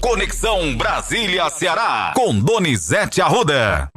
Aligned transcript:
Conexão 0.00 0.74
Brasília-Ceará, 0.78 2.14
com 2.16 2.40
Donizete 2.40 3.20
Arruda. 3.20 3.90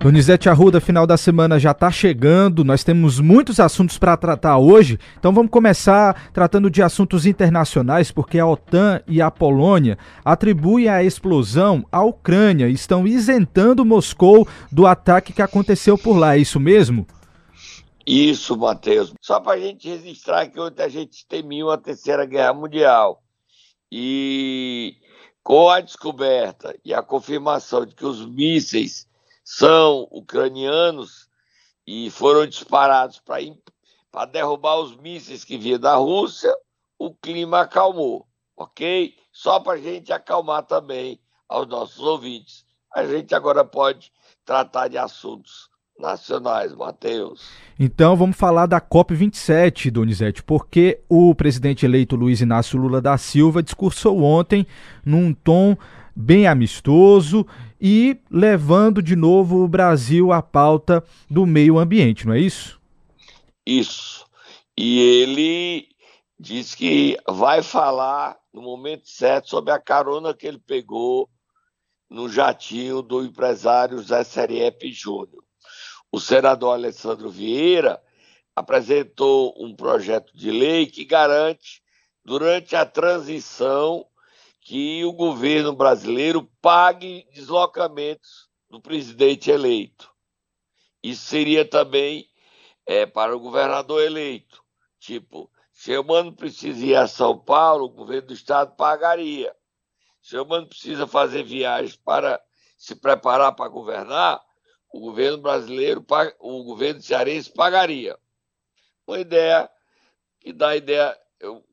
Donizete 0.00 0.48
Arruda, 0.48 0.80
final 0.80 1.06
da 1.06 1.18
semana 1.18 1.58
já 1.58 1.72
está 1.72 1.90
chegando, 1.90 2.64
nós 2.64 2.82
temos 2.82 3.20
muitos 3.20 3.60
assuntos 3.60 3.98
para 3.98 4.16
tratar 4.16 4.56
hoje, 4.56 4.98
então 5.18 5.34
vamos 5.34 5.50
começar 5.50 6.30
tratando 6.32 6.70
de 6.70 6.82
assuntos 6.82 7.26
internacionais, 7.26 8.10
porque 8.10 8.38
a 8.38 8.46
OTAN 8.46 9.02
e 9.06 9.20
a 9.20 9.30
Polônia 9.30 9.98
atribuem 10.24 10.88
a 10.88 11.04
explosão 11.04 11.84
à 11.92 12.02
Ucrânia 12.02 12.66
e 12.66 12.72
estão 12.72 13.06
isentando 13.06 13.84
Moscou 13.84 14.48
do 14.72 14.86
ataque 14.86 15.34
que 15.34 15.42
aconteceu 15.42 15.98
por 15.98 16.16
lá, 16.16 16.36
é 16.36 16.38
isso 16.38 16.58
mesmo? 16.58 17.06
Isso, 18.06 18.56
Matheus. 18.56 19.12
Só 19.20 19.40
para 19.40 19.58
a 19.58 19.60
gente 19.60 19.88
registrar 19.88 20.46
que 20.46 20.58
ontem 20.58 20.82
a 20.82 20.88
gente 20.88 21.26
temia 21.28 21.66
uma 21.66 21.76
terceira 21.76 22.24
guerra 22.24 22.54
mundial. 22.54 23.20
E 23.92 24.96
com 25.44 25.68
a 25.68 25.80
descoberta 25.80 26.74
e 26.82 26.94
a 26.94 27.02
confirmação 27.02 27.84
de 27.84 27.94
que 27.94 28.06
os 28.06 28.24
mísseis 28.24 29.06
são 29.44 30.08
ucranianos 30.10 31.28
e 31.86 32.10
foram 32.10 32.46
disparados 32.46 33.20
para 34.10 34.24
derrubar 34.24 34.78
os 34.78 34.96
mísseis 34.96 35.44
que 35.44 35.58
vinham 35.58 35.78
da 35.78 35.96
Rússia, 35.96 36.50
o 36.98 37.14
clima 37.14 37.60
acalmou, 37.60 38.26
ok? 38.56 39.14
Só 39.30 39.60
para 39.60 39.74
a 39.74 39.82
gente 39.82 40.14
acalmar 40.14 40.62
também 40.62 41.20
aos 41.46 41.68
nossos 41.68 41.98
ouvintes. 41.98 42.64
A 42.90 43.04
gente 43.04 43.34
agora 43.34 43.64
pode 43.64 44.10
tratar 44.46 44.88
de 44.88 44.96
assuntos 44.96 45.68
nacionais, 45.98 46.74
Matheus. 46.74 47.50
Então 47.78 48.16
vamos 48.16 48.36
falar 48.36 48.66
da 48.66 48.80
COP27, 48.80 49.90
Donizete, 49.90 50.42
porque 50.42 51.00
o 51.08 51.34
presidente 51.34 51.84
eleito 51.84 52.16
Luiz 52.16 52.40
Inácio 52.40 52.78
Lula 52.78 53.00
da 53.00 53.16
Silva 53.16 53.62
discursou 53.62 54.22
ontem 54.22 54.66
num 55.04 55.32
tom 55.32 55.76
bem 56.14 56.46
amistoso 56.46 57.46
e 57.80 58.18
levando 58.30 59.02
de 59.02 59.16
novo 59.16 59.64
o 59.64 59.68
Brasil 59.68 60.32
à 60.32 60.40
pauta 60.40 61.02
do 61.28 61.44
meio 61.44 61.78
ambiente, 61.78 62.26
não 62.26 62.34
é 62.34 62.40
isso? 62.40 62.80
Isso. 63.66 64.24
E 64.76 64.98
ele 64.98 65.88
diz 66.38 66.74
que 66.74 67.16
vai 67.28 67.62
falar 67.62 68.36
no 68.52 68.62
momento 68.62 69.08
certo 69.08 69.50
sobre 69.50 69.72
a 69.72 69.80
carona 69.80 70.34
que 70.34 70.46
ele 70.46 70.58
pegou 70.58 71.28
no 72.10 72.28
jatinho 72.28 73.02
do 73.02 73.24
empresário 73.24 73.98
Zé 73.98 74.22
Seriepe 74.22 74.92
Júnior. 74.92 75.42
O 76.14 76.20
senador 76.20 76.74
Alessandro 76.74 77.28
Vieira 77.28 78.00
apresentou 78.54 79.52
um 79.58 79.74
projeto 79.74 80.32
de 80.32 80.48
lei 80.48 80.86
que 80.86 81.04
garante, 81.04 81.82
durante 82.24 82.76
a 82.76 82.86
transição, 82.86 84.06
que 84.60 85.04
o 85.04 85.12
governo 85.12 85.74
brasileiro 85.74 86.48
pague 86.62 87.26
deslocamentos 87.34 88.48
do 88.70 88.80
presidente 88.80 89.50
eleito. 89.50 90.08
Isso 91.02 91.26
seria 91.26 91.64
também 91.64 92.28
é, 92.86 93.04
para 93.04 93.36
o 93.36 93.40
governador 93.40 94.00
eleito. 94.00 94.62
Tipo, 95.00 95.50
se 95.72 95.98
o 95.98 96.04
mano 96.04 96.32
precisa 96.32 96.86
ir 96.86 96.94
a 96.94 97.08
São 97.08 97.36
Paulo, 97.36 97.86
o 97.86 97.90
governo 97.90 98.28
do 98.28 98.34
estado 98.34 98.76
pagaria. 98.76 99.52
Se 100.22 100.38
o 100.38 100.46
mano 100.46 100.68
precisa 100.68 101.08
fazer 101.08 101.42
viagens 101.42 101.96
para 101.96 102.40
se 102.78 102.94
preparar 102.94 103.56
para 103.56 103.68
governar, 103.68 104.43
o 104.94 105.00
governo 105.00 105.38
brasileiro, 105.38 106.06
o 106.38 106.62
governo 106.62 107.02
cearense 107.02 107.50
pagaria. 107.50 108.16
Uma 109.04 109.18
ideia 109.18 109.68
que 110.38 110.52
dá 110.52 110.76
ideia, 110.76 111.18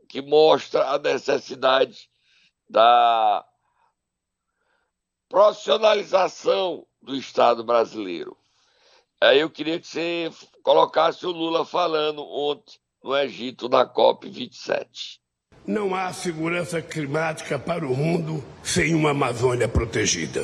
que 0.09 0.23
mostra 0.23 0.89
a 0.89 0.97
necessidade 0.97 2.09
da 2.67 3.45
profissionalização 5.29 6.83
do 6.99 7.15
Estado 7.15 7.63
brasileiro. 7.63 8.35
Aí 9.21 9.39
eu 9.39 9.51
queria 9.51 9.79
que 9.79 9.85
você 9.85 10.31
colocasse 10.63 11.23
o 11.23 11.31
Lula 11.31 11.63
falando 11.63 12.23
ontem 12.23 12.79
no 13.03 13.15
Egito, 13.15 13.69
na 13.69 13.85
COP27. 13.85 15.19
Não 15.63 15.93
há 15.93 16.11
segurança 16.11 16.81
climática 16.81 17.59
para 17.59 17.85
o 17.85 17.95
mundo 17.95 18.43
sem 18.63 18.95
uma 18.95 19.11
Amazônia 19.11 19.67
protegida. 19.67 20.41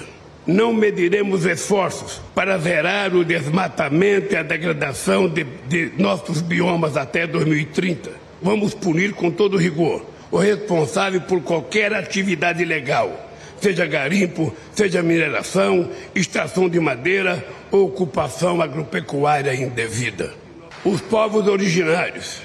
Não 0.48 0.74
mediremos 0.74 1.46
esforços 1.46 2.22
para 2.34 2.58
zerar 2.58 3.14
o 3.14 3.26
desmatamento 3.26 4.34
e 4.34 4.38
a 4.38 4.44
degradação 4.44 5.28
de, 5.28 5.44
de 5.68 5.92
nossos 5.98 6.42
biomas 6.42 6.96
até 6.96 7.28
2030. 7.28 8.12
Vamos 8.42 8.74
punir 8.74 9.12
com 9.14 9.30
todo 9.30 9.58
rigor 9.58 10.06
o 10.32 10.38
responsável 10.38 11.22
por 11.22 11.42
qualquer 11.42 11.94
atividade 11.94 12.62
ilegal, 12.62 13.30
seja 13.60 13.86
garimpo, 13.86 14.56
seja 14.74 15.04
mineração, 15.04 15.90
extração 16.14 16.70
de 16.70 16.80
madeira 16.80 17.46
ou 17.72 17.86
ocupação 17.86 18.62
agropecuária 18.62 19.54
indevida. 19.54 20.34
Os 20.86 21.02
povos 21.02 21.48
originários 21.48 22.42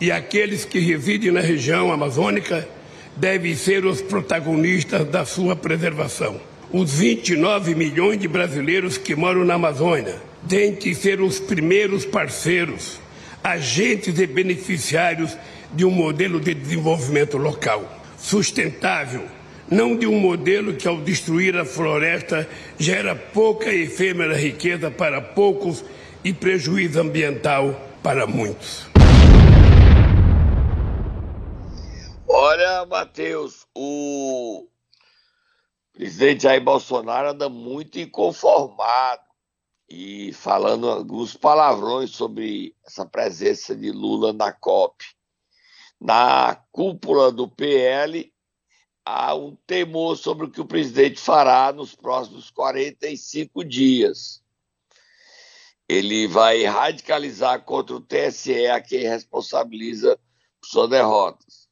e 0.00 0.10
aqueles 0.10 0.64
que 0.64 0.78
residem 0.78 1.30
na 1.30 1.40
região 1.40 1.92
amazônica 1.92 2.66
devem 3.16 3.54
ser 3.54 3.84
os 3.84 4.00
protagonistas 4.00 5.06
da 5.08 5.24
sua 5.24 5.54
preservação. 5.54 6.40
Os 6.76 6.94
29 6.94 7.72
milhões 7.76 8.18
de 8.18 8.26
brasileiros 8.26 8.98
que 8.98 9.14
moram 9.14 9.44
na 9.44 9.54
Amazônia 9.54 10.20
têm 10.48 10.74
que 10.74 10.92
ser 10.92 11.20
os 11.20 11.38
primeiros 11.38 12.04
parceiros, 12.04 12.98
agentes 13.44 14.18
e 14.18 14.26
beneficiários 14.26 15.38
de 15.72 15.84
um 15.84 15.90
modelo 15.92 16.40
de 16.40 16.52
desenvolvimento 16.52 17.36
local, 17.36 17.88
sustentável, 18.18 19.22
não 19.70 19.96
de 19.96 20.04
um 20.04 20.18
modelo 20.18 20.74
que, 20.74 20.88
ao 20.88 21.00
destruir 21.00 21.56
a 21.56 21.64
floresta, 21.64 22.48
gera 22.76 23.14
pouca 23.14 23.72
e 23.72 23.82
efêmera 23.82 24.36
riqueza 24.36 24.90
para 24.90 25.20
poucos 25.20 25.84
e 26.24 26.32
prejuízo 26.32 27.00
ambiental 27.00 27.88
para 28.02 28.26
muitos. 28.26 28.84
Olha, 32.26 32.84
Matheus, 32.84 33.64
o 33.72 34.66
presidente 35.94 36.42
Jair 36.42 36.62
Bolsonaro 36.62 37.30
anda 37.30 37.48
muito 37.48 37.98
inconformado 37.98 39.22
e 39.88 40.32
falando 40.32 40.90
alguns 40.90 41.34
palavrões 41.34 42.10
sobre 42.10 42.76
essa 42.84 43.06
presença 43.06 43.74
de 43.74 43.90
Lula 43.90 44.32
na 44.32 44.52
COP 44.52 45.04
na 46.00 46.56
cúpula 46.70 47.32
do 47.32 47.48
PL 47.48 48.30
há 49.04 49.34
um 49.34 49.56
temor 49.66 50.16
sobre 50.16 50.46
o 50.46 50.50
que 50.50 50.60
o 50.60 50.66
presidente 50.66 51.20
fará 51.20 51.72
nos 51.72 51.94
próximos 51.94 52.50
45 52.50 53.64
dias. 53.64 54.42
Ele 55.88 56.26
vai 56.26 56.64
radicalizar 56.64 57.62
contra 57.62 57.96
o 57.96 58.00
TSE, 58.00 58.66
a 58.66 58.80
quem 58.80 59.08
responsabiliza 59.08 60.18
por 60.60 60.68
suas 60.68 60.90
derrotas. 60.90 61.68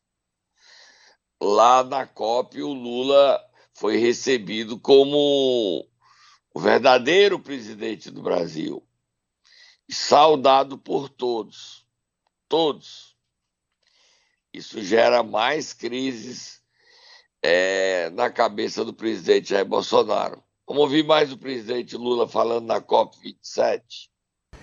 Lá 1.40 1.82
na 1.82 2.06
COP, 2.06 2.62
o 2.62 2.72
Lula 2.72 3.38
foi 3.74 3.96
recebido 3.96 4.78
como 4.78 5.86
o 6.54 6.60
verdadeiro 6.60 7.38
presidente 7.38 8.10
do 8.10 8.22
Brasil, 8.22 8.86
saudado 9.88 10.78
por 10.78 11.08
todos, 11.08 11.86
todos 12.48 13.12
isso 14.52 14.82
gera 14.82 15.22
mais 15.22 15.72
crises 15.72 16.60
é, 17.42 18.10
na 18.10 18.28
cabeça 18.30 18.84
do 18.84 18.92
presidente 18.92 19.50
Jair 19.50 19.64
Bolsonaro. 19.64 20.42
Vamos 20.68 20.82
ouvir 20.82 21.04
mais 21.04 21.32
o 21.32 21.38
presidente 21.38 21.96
Lula 21.96 22.28
falando 22.28 22.66
na 22.66 22.80
COP27. 22.80 23.80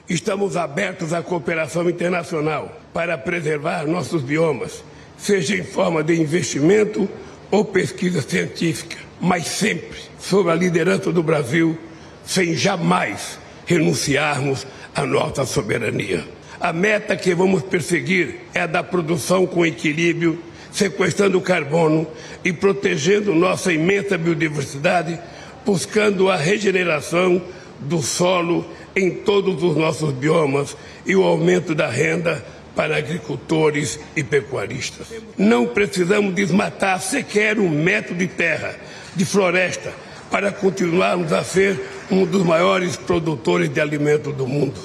Estamos 0.08 0.56
abertos 0.56 1.12
à 1.12 1.24
cooperação 1.24 1.90
internacional 1.90 2.72
para 2.94 3.18
preservar 3.18 3.88
nossos 3.88 4.22
biomas, 4.22 4.84
seja 5.18 5.56
em 5.56 5.64
forma 5.64 6.04
de 6.04 6.20
investimento 6.20 7.10
ou 7.52 7.66
pesquisa 7.66 8.22
científica, 8.22 8.98
mas 9.20 9.48
sempre 9.48 9.98
sob 10.20 10.50
a 10.50 10.56
liderança 10.56 11.12
do 11.12 11.24
Brasil, 11.24 11.78
sem 12.26 12.56
jamais 12.56 13.40
renunciarmos 13.66 14.66
à 14.94 15.06
nossa 15.06 15.46
soberania. 15.46 16.24
A 16.60 16.74
meta 16.74 17.16
que 17.16 17.34
vamos 17.34 17.64
perseguir 17.64 18.42
é 18.54 18.62
a 18.62 18.68
da 18.68 18.84
produção 18.84 19.48
com 19.48 19.66
equilíbrio, 19.66 20.40
sequestrando 20.72 21.40
carbono 21.42 22.06
e 22.44 22.52
protegendo 22.54 23.34
nossa 23.34 23.72
imensa 23.72 24.18
biodiversidade, 24.18 25.20
buscando 25.66 26.30
a 26.30 26.36
regeneração 26.36 27.42
do 27.80 28.02
solo 28.02 28.66
em 28.96 29.10
todos 29.10 29.64
os 29.64 29.76
nossos 29.76 30.12
biomas 30.12 30.76
e 31.06 31.16
o 31.16 31.24
aumento 31.24 31.74
da 31.74 31.88
renda 31.88 32.44
para 32.80 32.96
agricultores 32.96 34.00
e 34.16 34.24
pecuaristas. 34.24 35.08
Não 35.38 35.68
precisamos 35.68 36.34
desmatar 36.34 37.02
sequer 37.02 37.60
um 37.60 37.70
metro 37.70 38.16
de 38.16 38.26
terra, 38.26 38.74
de 39.14 39.26
floresta, 39.26 39.92
para 40.32 40.50
continuarmos 40.50 41.34
a 41.34 41.44
ser 41.44 41.78
um 42.10 42.26
dos 42.26 42.42
maiores 42.42 42.96
produtores 42.96 43.68
de 43.68 43.82
alimentos 43.82 44.34
do 44.34 44.48
mundo. 44.48 44.80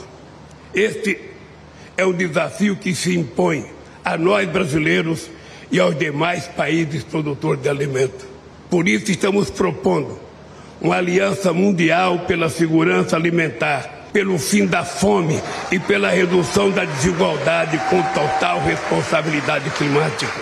Este 0.74 1.20
é 1.96 2.04
o 2.04 2.12
desafio 2.12 2.74
que 2.74 2.96
se 2.96 3.16
impõe 3.16 3.64
a 4.04 4.18
nós 4.18 4.48
brasileiros 4.48 5.30
e 5.70 5.78
aos 5.78 5.96
demais 5.96 6.48
países 6.48 7.04
produtores 7.04 7.62
de 7.62 7.68
alimentos. 7.68 8.26
Por 8.68 8.88
isso 8.88 9.08
estamos 9.12 9.50
propondo 9.50 10.18
uma 10.80 10.96
aliança 10.96 11.52
mundial 11.52 12.24
pela 12.26 12.48
segurança 12.48 13.14
alimentar, 13.14 13.93
pelo 14.14 14.38
fim 14.38 14.64
da 14.64 14.84
fome 14.84 15.34
e 15.72 15.78
pela 15.80 16.08
redução 16.08 16.70
da 16.70 16.84
desigualdade 16.84 17.76
com 17.90 18.00
total 18.14 18.60
responsabilidade 18.60 19.68
climática. 19.70 20.32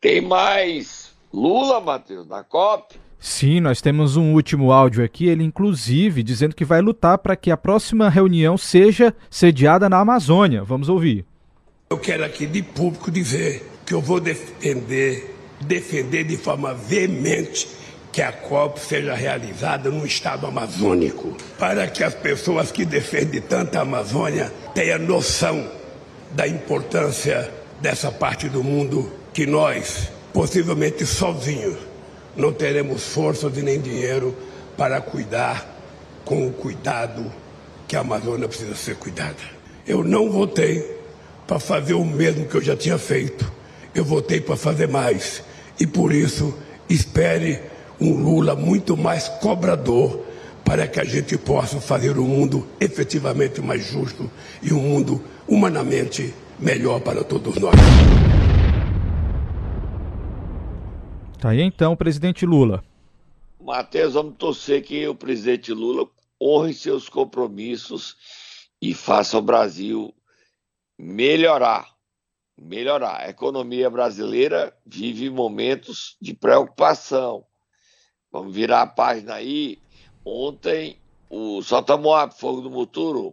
Tem 0.00 0.20
mais 0.20 1.14
Lula, 1.32 1.80
Matheus, 1.80 2.26
na 2.26 2.42
COP? 2.42 2.96
Sim, 3.16 3.60
nós 3.60 3.80
temos 3.80 4.16
um 4.16 4.34
último 4.34 4.72
áudio 4.72 5.04
aqui, 5.04 5.28
ele 5.28 5.44
inclusive 5.44 6.24
dizendo 6.24 6.56
que 6.56 6.64
vai 6.64 6.80
lutar 6.80 7.16
para 7.18 7.36
que 7.36 7.52
a 7.52 7.56
próxima 7.56 8.10
reunião 8.10 8.58
seja 8.58 9.14
sediada 9.30 9.88
na 9.88 10.00
Amazônia. 10.00 10.64
Vamos 10.64 10.88
ouvir. 10.88 11.24
Eu 11.88 11.98
quero 11.98 12.24
aqui 12.24 12.46
de 12.46 12.62
público 12.62 13.12
dizer 13.12 13.64
que 13.86 13.94
eu 13.94 14.00
vou 14.00 14.18
defender, 14.18 15.32
defender 15.60 16.24
de 16.24 16.36
forma 16.36 16.74
veemente 16.74 17.83
que 18.14 18.22
a 18.22 18.30
COP 18.30 18.78
seja 18.78 19.12
realizada 19.12 19.90
no 19.90 20.06
estado 20.06 20.46
amazônico, 20.46 21.36
para 21.58 21.88
que 21.88 22.04
as 22.04 22.14
pessoas 22.14 22.70
que 22.70 22.84
defendem 22.84 23.40
tanto 23.40 23.76
a 23.76 23.80
Amazônia 23.80 24.52
tenham 24.72 25.00
noção 25.00 25.68
da 26.30 26.46
importância 26.46 27.50
dessa 27.80 28.12
parte 28.12 28.48
do 28.48 28.62
mundo 28.62 29.12
que 29.32 29.46
nós, 29.46 30.12
possivelmente 30.32 31.04
sozinhos, 31.04 31.76
não 32.36 32.52
teremos 32.52 33.02
forças 33.02 33.58
e 33.58 33.62
nem 33.62 33.80
dinheiro 33.80 34.32
para 34.76 35.00
cuidar 35.00 35.66
com 36.24 36.46
o 36.46 36.52
cuidado 36.52 37.32
que 37.88 37.96
a 37.96 38.00
Amazônia 38.00 38.46
precisa 38.46 38.76
ser 38.76 38.94
cuidada. 38.94 39.42
Eu 39.84 40.04
não 40.04 40.30
votei 40.30 40.98
para 41.48 41.58
fazer 41.58 41.94
o 41.94 42.04
mesmo 42.04 42.46
que 42.46 42.54
eu 42.54 42.62
já 42.62 42.76
tinha 42.76 42.96
feito. 42.96 43.52
Eu 43.92 44.04
votei 44.04 44.40
para 44.40 44.56
fazer 44.56 44.86
mais. 44.86 45.42
E 45.80 45.84
por 45.84 46.12
isso, 46.12 46.56
espere 46.88 47.73
um 48.00 48.22
Lula 48.22 48.54
muito 48.54 48.96
mais 48.96 49.28
cobrador 49.28 50.24
para 50.64 50.88
que 50.88 50.98
a 50.98 51.04
gente 51.04 51.36
possa 51.36 51.80
fazer 51.80 52.18
um 52.18 52.26
mundo 52.26 52.66
efetivamente 52.80 53.60
mais 53.60 53.86
justo 53.86 54.30
e 54.62 54.72
um 54.72 54.80
mundo 54.80 55.22
humanamente 55.46 56.34
melhor 56.58 57.00
para 57.00 57.22
todos 57.22 57.56
nós. 57.56 57.74
Tá 61.38 61.50
aí 61.50 61.60
então 61.60 61.92
o 61.92 61.96
presidente 61.96 62.46
Lula. 62.46 62.82
Matheus, 63.60 64.14
vamos 64.14 64.36
torcer 64.36 64.82
que 64.82 65.06
o 65.06 65.14
presidente 65.14 65.72
Lula 65.72 66.08
honre 66.40 66.72
seus 66.72 67.08
compromissos 67.08 68.16
e 68.80 68.94
faça 68.94 69.38
o 69.38 69.42
Brasil 69.42 70.14
melhorar. 70.98 71.88
Melhorar. 72.56 73.20
A 73.22 73.30
economia 73.30 73.90
brasileira 73.90 74.74
vive 74.86 75.28
momentos 75.28 76.16
de 76.20 76.34
preocupação. 76.34 77.44
Vamos 78.34 78.52
virar 78.52 78.82
a 78.82 78.86
página 78.88 79.34
aí. 79.34 79.78
Ontem, 80.24 80.98
o 81.30 81.62
Solta 81.62 81.96
Moab, 81.96 82.34
Fogo 82.34 82.62
do 82.62 82.68
Muturo. 82.68 83.32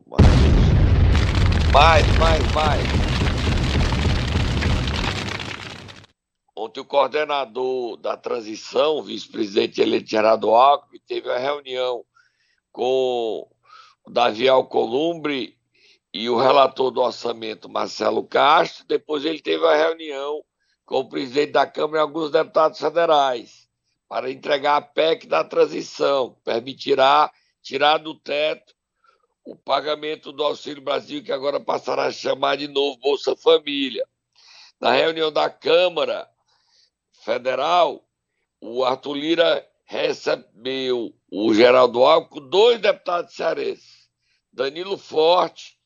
Mais, 1.74 2.06
mais, 2.20 2.52
mais. 2.54 2.84
Ontem 6.56 6.82
o 6.82 6.86
coordenador 6.86 7.98
da 7.98 8.16
transição, 8.16 9.02
vice-presidente 9.02 9.82
eleito 9.82 10.08
Gerardo 10.08 10.52
Alckmin, 10.52 11.02
teve 11.08 11.28
uma 11.28 11.40
reunião 11.40 12.06
com 12.72 13.50
o 14.06 14.12
Davi 14.12 14.48
Alcolumbre 14.48 15.58
e 16.14 16.30
o 16.30 16.38
relator 16.38 16.92
do 16.92 17.02
orçamento, 17.02 17.68
Marcelo 17.68 18.24
Castro. 18.24 18.86
Depois 18.88 19.26
ele 19.26 19.42
teve 19.42 19.64
uma 19.64 19.76
reunião 19.76 20.44
com 20.86 21.00
o 21.00 21.10
presidente 21.10 21.54
da 21.54 21.66
Câmara 21.66 21.98
e 21.98 22.02
alguns 22.02 22.30
deputados 22.30 22.78
federais 22.80 23.61
para 24.12 24.30
entregar 24.30 24.76
a 24.76 24.82
PEC 24.82 25.26
da 25.26 25.42
transição, 25.42 26.36
permitirá 26.44 27.32
tirar 27.62 27.98
do 27.98 28.14
teto 28.14 28.76
o 29.42 29.56
pagamento 29.56 30.34
do 30.34 30.44
Auxílio 30.44 30.82
Brasil, 30.82 31.24
que 31.24 31.32
agora 31.32 31.62
passará 31.62 32.08
a 32.08 32.12
chamar 32.12 32.58
de 32.58 32.68
novo 32.68 32.98
Bolsa 32.98 33.38
Família. 33.38 34.06
Na 34.82 34.92
reunião 34.92 35.32
da 35.32 35.50
Câmara, 35.50 36.30
federal, 37.24 38.06
o 38.60 38.84
Arthur 38.84 39.14
Lira 39.14 39.66
recebeu 39.86 41.16
o 41.32 41.54
Geraldo 41.54 42.04
Alckmin, 42.04 42.50
dois 42.50 42.82
deputados 42.82 43.34
cearenses, 43.34 44.10
Danilo 44.52 44.98
Forte 44.98 45.80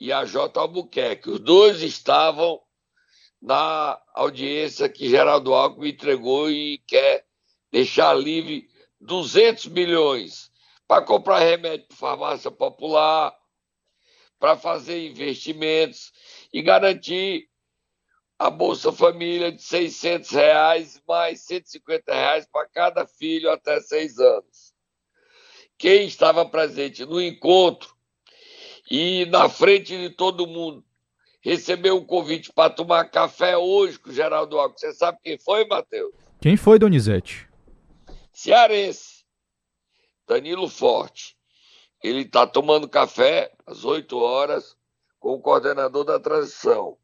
e 0.00 0.10
a 0.10 0.24
J. 0.24 0.58
Albuquerque. 0.58 1.28
Os 1.28 1.40
dois 1.40 1.82
estavam 1.82 2.62
na 3.42 4.00
audiência 4.14 4.88
que 4.88 5.06
Geraldo 5.06 5.52
Alckmin 5.52 5.90
entregou 5.90 6.50
e 6.50 6.78
quer 6.86 7.27
deixar 7.70 8.14
livre 8.14 8.68
200 9.00 9.66
milhões 9.66 10.50
para 10.86 11.02
comprar 11.02 11.40
remédio 11.40 11.86
para 11.86 11.96
farmácia 11.96 12.50
popular, 12.50 13.34
para 14.38 14.56
fazer 14.56 15.08
investimentos 15.08 16.12
e 16.52 16.62
garantir 16.62 17.48
a 18.38 18.50
Bolsa 18.50 18.92
Família 18.92 19.50
de 19.50 19.62
600 19.62 20.30
reais 20.30 21.02
mais 21.06 21.40
150 21.42 22.14
reais 22.14 22.46
para 22.50 22.68
cada 22.68 23.06
filho 23.06 23.50
até 23.50 23.80
seis 23.80 24.18
anos. 24.18 24.72
Quem 25.76 26.06
estava 26.06 26.44
presente 26.46 27.04
no 27.04 27.20
encontro 27.20 27.94
e 28.90 29.26
na 29.26 29.48
frente 29.48 29.96
de 29.96 30.10
todo 30.10 30.46
mundo 30.46 30.84
recebeu 31.40 31.96
um 31.96 32.04
convite 32.04 32.52
para 32.52 32.70
tomar 32.70 33.04
café 33.10 33.56
hoje 33.56 33.98
com 33.98 34.10
o 34.10 34.12
Geraldo 34.12 34.58
Alckmin. 34.58 34.78
Você 34.78 34.92
sabe 34.92 35.18
quem 35.22 35.38
foi, 35.38 35.66
Matheus? 35.66 36.12
Quem 36.40 36.56
foi, 36.56 36.78
Donizete? 36.78 37.47
Cearense. 38.38 39.24
Danilo 40.24 40.68
Forte. 40.68 41.36
Ele 42.00 42.20
está 42.20 42.46
tomando 42.46 42.88
café 42.88 43.52
às 43.66 43.84
8 43.84 44.16
horas 44.16 44.76
com 45.18 45.30
o 45.30 45.40
coordenador 45.40 46.04
da 46.04 46.20
transição 46.20 46.96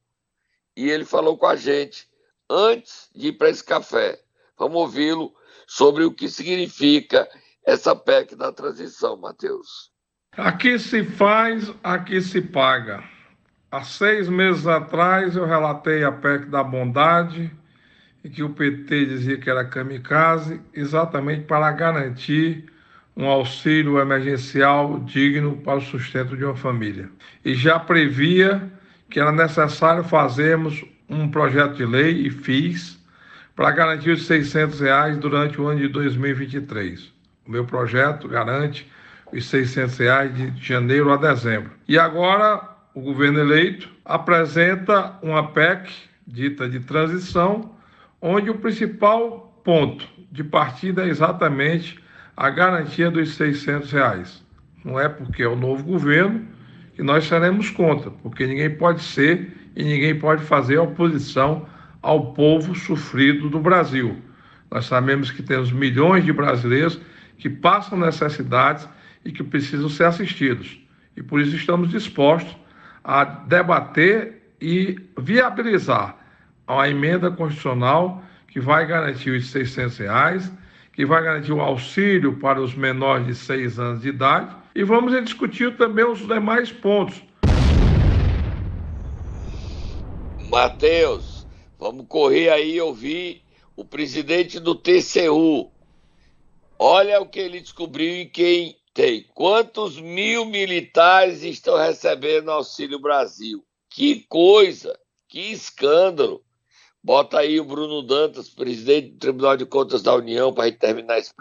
e 0.77 0.89
ele 0.89 1.05
falou 1.05 1.37
com 1.37 1.47
a 1.47 1.57
gente 1.57 2.09
antes 2.49 3.11
de 3.13 3.29
ir 3.29 3.33
para 3.33 3.49
esse 3.49 3.65
café. 3.65 4.23
Vamos 4.57 4.77
ouvi-lo 4.77 5.35
sobre 5.67 6.05
o 6.05 6.15
que 6.15 6.29
significa 6.29 7.29
essa 7.67 7.97
PEC 7.97 8.37
da 8.37 8.53
transição, 8.53 9.17
Matheus. 9.17 9.91
Aqui 10.37 10.79
se 10.79 11.03
faz, 11.03 11.69
aqui 11.83 12.21
se 12.21 12.41
paga. 12.41 13.03
Há 13.73 13.83
seis 13.83 14.29
meses 14.29 14.69
atrás 14.69 15.35
eu 15.35 15.47
relatei 15.47 16.05
a 16.05 16.13
PEC 16.13 16.47
da 16.47 16.63
bondade 16.63 17.51
e 18.25 18.31
que 18.31 18.43
o 18.43 18.49
PT 18.49 19.05
dizia 19.05 19.37
que 19.37 19.51
era 19.51 19.65
kamikaze, 19.65 20.61
exatamente 20.73 21.45
para 21.45 21.71
garantir 21.71 22.65
um 23.15 23.27
auxílio 23.27 24.01
emergencial 24.01 24.99
digno 25.01 25.59
para 25.59 25.79
o 25.79 25.83
sustento 25.83 26.37
de 26.37 26.45
uma 26.45 26.57
família. 26.57 27.09
E 27.45 27.55
já 27.55 27.79
previa 27.79 28.73
que 29.11 29.21
era 29.21 29.31
necessário 29.31 30.03
fazermos 30.03 30.85
um 31.09 31.29
projeto 31.29 31.75
de 31.75 31.85
lei 31.85 32.27
e 32.27 32.31
fiz 32.31 32.99
para 33.55 33.71
garantir 33.71 34.11
os 34.11 34.27
600 34.27 34.81
reais 34.81 35.17
durante 35.19 35.61
o 35.61 35.67
ano 35.67 35.81
de 35.81 35.89
2023. 35.89 37.13
O 37.47 37.51
meu 37.51 37.65
projeto 37.65 38.27
garante 38.27 38.91
os 39.33 39.47
600 39.47 39.99
reais 39.99 40.35
de 40.35 40.67
janeiro 40.67 41.13
a 41.13 41.17
dezembro. 41.17 41.71
E 41.87 41.99
agora 41.99 42.69
o 42.95 43.01
governo 43.01 43.39
eleito 43.39 43.89
apresenta 44.05 45.17
uma 45.23 45.53
PEC 45.53 45.93
dita 46.27 46.69
de 46.69 46.81
transição, 46.81 47.75
onde 48.27 48.49
o 48.49 48.55
principal 48.55 49.61
ponto 49.63 50.09
de 50.33 50.43
partida 50.43 51.05
é 51.05 51.09
exatamente 51.09 52.03
a 52.35 52.49
garantia 52.49 53.11
dos 53.11 53.35
600 53.35 53.93
reais. 53.93 54.43
Não 54.83 54.99
é 54.99 55.11
porque 55.11 55.43
é 55.43 55.47
o 55.47 55.55
novo 55.55 55.85
governo 55.85 56.43
que 56.95 57.03
nós 57.03 57.27
seremos 57.27 57.69
contra, 57.69 58.11
porque 58.11 58.47
ninguém 58.47 58.71
pode 58.71 59.03
ser 59.03 59.55
e 59.77 59.85
ninguém 59.85 60.19
pode 60.19 60.43
fazer 60.43 60.79
oposição 60.79 61.69
ao 62.01 62.33
povo 62.33 62.75
sofrido 62.75 63.51
do 63.51 63.61
Brasil. 63.61 64.17
Nós 64.71 64.87
sabemos 64.87 65.31
que 65.31 65.43
temos 65.43 65.71
milhões 65.71 66.25
de 66.25 66.33
brasileiros 66.33 66.99
que 67.37 67.51
passam 67.51 67.99
necessidades 67.99 68.89
e 69.23 69.33
que 69.33 69.45
precisam 69.45 69.91
ser 69.91 70.05
assistidos. 70.05 70.81
E 71.15 71.23
por 71.23 71.43
isso 71.43 71.55
estamos 71.57 71.91
dispostos 71.91 72.57
a 73.05 73.23
debater 73.23 74.55
e 74.63 74.99
viabilizar 75.19 76.24
a 76.67 76.89
emenda 76.89 77.31
constitucional 77.31 78.23
que 78.49 78.61
vai 78.61 78.87
garantir 78.87 79.31
os 79.31 79.51
600 79.51 79.99
reais, 79.99 80.53
que 80.93 81.05
vai 81.05 81.23
garantir 81.23 81.53
o 81.53 81.61
auxílio 81.61 82.39
para 82.39 82.61
os 82.61 82.75
menores 82.75 83.27
de 83.27 83.35
6 83.35 83.79
anos 83.79 84.03
de 84.03 84.09
idade 84.09 84.55
e 84.75 84.83
vamos 84.83 85.13
discutir 85.25 85.77
também 85.77 86.05
os 86.05 86.27
demais 86.27 86.73
pontos. 86.73 87.23
Matheus, 90.49 91.47
vamos 91.79 92.07
correr 92.09 92.51
aí 92.51 92.81
ouvir 92.81 93.43
o 93.77 93.85
presidente 93.85 94.61
do 94.61 94.75
TCU. 94.75 95.71
Olha 96.79 97.21
o 97.21 97.27
que 97.27 97.41
ele 97.41 97.61
descobriu 97.61 98.21
e 98.21 98.27
quem 98.27 98.77
tem. 98.93 99.27
Quantos 99.35 100.01
mil 100.01 100.45
militares 100.45 101.43
estão 101.43 101.77
recebendo 101.77 102.51
Auxílio 102.51 103.01
Brasil? 103.01 103.65
Que 103.91 104.25
coisa, 104.29 104.97
que 105.29 105.53
escândalo. 105.53 106.43
Bota 107.05 107.41
aí 107.41 107.61
o 107.61 107.65
Bruno 107.67 108.01
Dantas, 108.01 108.49
presidente 108.49 109.11
do 109.11 109.19
Tribunal 109.19 109.59
de 109.59 109.67
Contas 109.67 110.03
da 110.03 110.15
União, 110.15 110.55
para 110.55 110.73
terminar 110.73 111.19
essa 111.19 111.35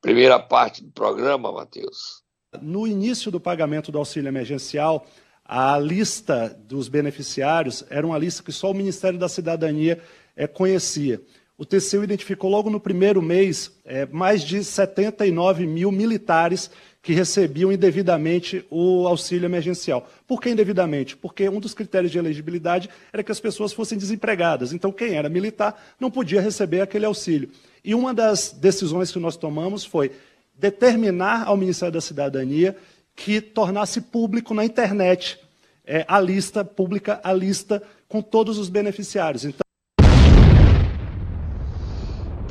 primeira 0.00 0.40
parte 0.40 0.82
do 0.82 0.90
programa, 0.90 1.52
Matheus. 1.52 2.24
No 2.60 2.84
início 2.84 3.30
do 3.30 3.38
pagamento 3.38 3.92
do 3.92 3.98
auxílio 3.98 4.26
emergencial, 4.26 5.06
a 5.44 5.78
lista 5.78 6.58
dos 6.66 6.88
beneficiários 6.88 7.84
era 7.88 8.04
uma 8.04 8.18
lista 8.18 8.42
que 8.42 8.50
só 8.50 8.72
o 8.72 8.74
Ministério 8.74 9.16
da 9.16 9.28
Cidadania 9.28 10.02
é, 10.34 10.48
conhecia. 10.48 11.22
O 11.56 11.64
TCU 11.64 12.02
identificou 12.02 12.50
logo 12.50 12.68
no 12.68 12.80
primeiro 12.80 13.22
mês 13.22 13.70
é, 13.84 14.06
mais 14.06 14.42
de 14.42 14.64
79 14.64 15.68
mil 15.68 15.92
militares 15.92 16.68
que 17.02 17.12
recebiam 17.12 17.72
indevidamente 17.72 18.64
o 18.70 19.08
auxílio 19.08 19.44
emergencial. 19.44 20.08
Por 20.26 20.40
que 20.40 20.48
indevidamente? 20.48 21.16
Porque 21.16 21.48
um 21.48 21.58
dos 21.58 21.74
critérios 21.74 22.12
de 22.12 22.18
elegibilidade 22.18 22.88
era 23.12 23.24
que 23.24 23.32
as 23.32 23.40
pessoas 23.40 23.72
fossem 23.72 23.98
desempregadas. 23.98 24.72
Então, 24.72 24.92
quem 24.92 25.14
era 25.14 25.28
militar 25.28 25.82
não 25.98 26.12
podia 26.12 26.40
receber 26.40 26.80
aquele 26.80 27.04
auxílio. 27.04 27.50
E 27.84 27.92
uma 27.92 28.14
das 28.14 28.52
decisões 28.52 29.10
que 29.10 29.18
nós 29.18 29.36
tomamos 29.36 29.84
foi 29.84 30.12
determinar 30.54 31.48
ao 31.48 31.56
Ministério 31.56 31.92
da 31.92 32.00
Cidadania 32.00 32.76
que 33.16 33.40
tornasse 33.40 34.00
público 34.00 34.54
na 34.54 34.64
internet 34.64 35.40
é, 35.84 36.04
a 36.06 36.20
lista 36.20 36.64
pública, 36.64 37.20
a 37.24 37.32
lista 37.32 37.82
com 38.08 38.22
todos 38.22 38.58
os 38.58 38.68
beneficiários. 38.68 39.44
Então... 39.44 39.60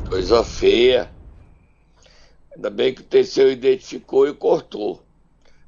Coisa 0.10 0.44
feia. 0.44 1.10
Ainda 2.62 2.70
bem 2.70 2.94
que 2.94 3.02
o 3.02 3.04
TCU 3.04 3.50
identificou 3.50 4.28
e 4.28 4.36
cortou. 4.36 5.02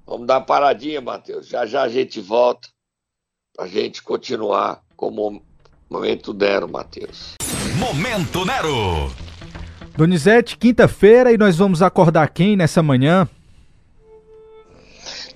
Vamos 0.06 0.28
dar 0.28 0.38
uma 0.38 0.46
paradinha, 0.46 1.02
Matheus. 1.02 1.48
Já 1.48 1.66
já 1.66 1.82
a 1.82 1.90
gente 1.90 2.22
volta 2.22 2.70
para 3.56 3.66
a 3.66 3.68
gente 3.68 4.04
continuar 4.04 4.84
com 4.96 5.08
o 5.08 5.42
Momento 5.90 6.36
Nero, 6.36 6.70
Matheus. 6.70 7.34
Momento 7.80 8.46
Nero. 8.46 9.12
Donizete, 9.98 10.56
quinta-feira 10.56 11.34
e 11.34 11.38
nós 11.38 11.58
vamos 11.58 11.82
acordar 11.82 12.30
quem 12.30 12.56
nessa 12.56 12.84
manhã? 12.84 13.28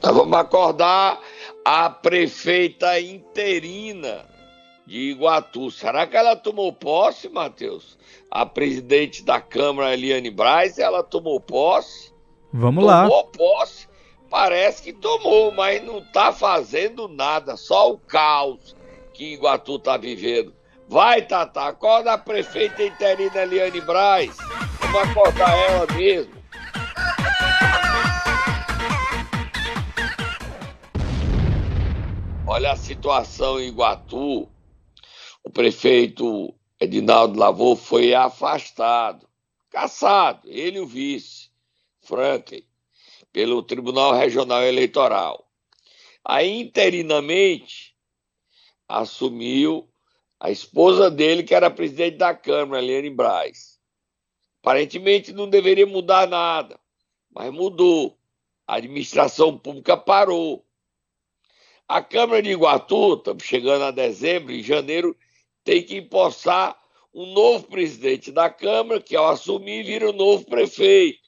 Nós 0.04 0.16
vamos 0.16 0.38
acordar 0.38 1.20
a 1.66 1.90
prefeita 1.90 3.00
interina 3.00 4.24
de 4.88 5.12
Iguatu. 5.12 5.70
Será 5.70 6.08
que 6.08 6.18
ela 6.18 6.36
tomou 6.36 6.74
posse, 6.74 7.30
Matheus? 7.30 7.98
a 8.30 8.46
presidente 8.46 9.24
da 9.24 9.40
Câmara, 9.40 9.94
Eliane 9.94 10.30
Braz, 10.30 10.78
ela 10.78 11.04
tomou 11.04 11.40
posse. 11.40 12.14
Vamos 12.52 12.84
tomou 12.84 12.88
lá. 12.88 13.04
Tomou 13.08 13.26
posse, 13.28 13.88
parece 14.30 14.84
que 14.84 14.94
tomou, 14.94 15.52
mas 15.52 15.84
não 15.84 16.00
está 16.00 16.32
fazendo 16.32 17.08
nada, 17.08 17.56
só 17.56 17.92
o 17.92 17.98
caos 17.98 18.76
que 19.14 19.34
Iguatu 19.34 19.78
está 19.78 19.98
vivendo. 19.98 20.54
Vai, 20.88 21.22
Tata, 21.22 21.64
acorda 21.64 22.14
a 22.14 22.18
prefeita 22.18 22.84
interina 22.84 23.42
Eliane 23.42 23.82
Braz. 23.82 24.36
Vamos 24.80 25.10
acordar 25.10 25.58
ela 25.58 25.94
mesmo. 25.94 26.38
Olha 32.46 32.72
a 32.72 32.78
situação 32.78 33.60
em 33.60 33.68
Iguatu. 33.68 34.48
O 35.44 35.50
prefeito 35.50 36.54
Edinaldo 36.80 37.40
Lavô 37.40 37.76
foi 37.76 38.14
afastado, 38.14 39.28
caçado, 39.70 40.48
ele 40.50 40.78
e 40.78 40.82
o 40.82 40.88
vice, 40.88 41.50
Franklin, 42.02 42.64
pelo 43.32 43.64
Tribunal 43.64 44.14
Regional 44.14 44.64
Eleitoral. 44.64 45.50
Aí, 46.24 46.60
interinamente, 46.60 47.96
assumiu 48.88 49.90
a 50.40 50.52
esposa 50.52 51.10
dele, 51.10 51.44
que 51.44 51.56
era 51.56 51.70
presidente 51.72 52.18
da 52.18 52.36
Câmara, 52.36 52.82
Eliane 52.82 53.10
Braz. 53.10 53.80
Aparentemente 54.62 55.34
não 55.34 55.50
deveria 55.50 55.86
mudar 55.86 56.28
nada, 56.28 56.80
mas 57.32 57.52
mudou. 57.52 58.18
A 58.68 58.76
administração 58.76 59.58
pública 59.58 59.96
parou. 59.96 60.66
A 61.88 62.04
Câmara 62.04 62.42
de 62.42 62.52
Iguatu, 62.52 63.14
estamos 63.14 63.44
chegando 63.44 63.86
a 63.86 63.92
dezembro, 63.92 64.52
em 64.52 64.62
janeiro 64.62 65.18
tem 65.68 65.84
que 65.84 65.98
empossar 65.98 66.82
um 67.14 67.26
novo 67.34 67.68
presidente 67.68 68.32
da 68.32 68.50
Câmara, 68.50 69.02
que 69.02 69.18
ao 69.18 69.28
assumir 69.28 69.84
vira 69.84 70.10
o 70.10 70.14
novo 70.14 70.46
prefeito. 70.46 71.28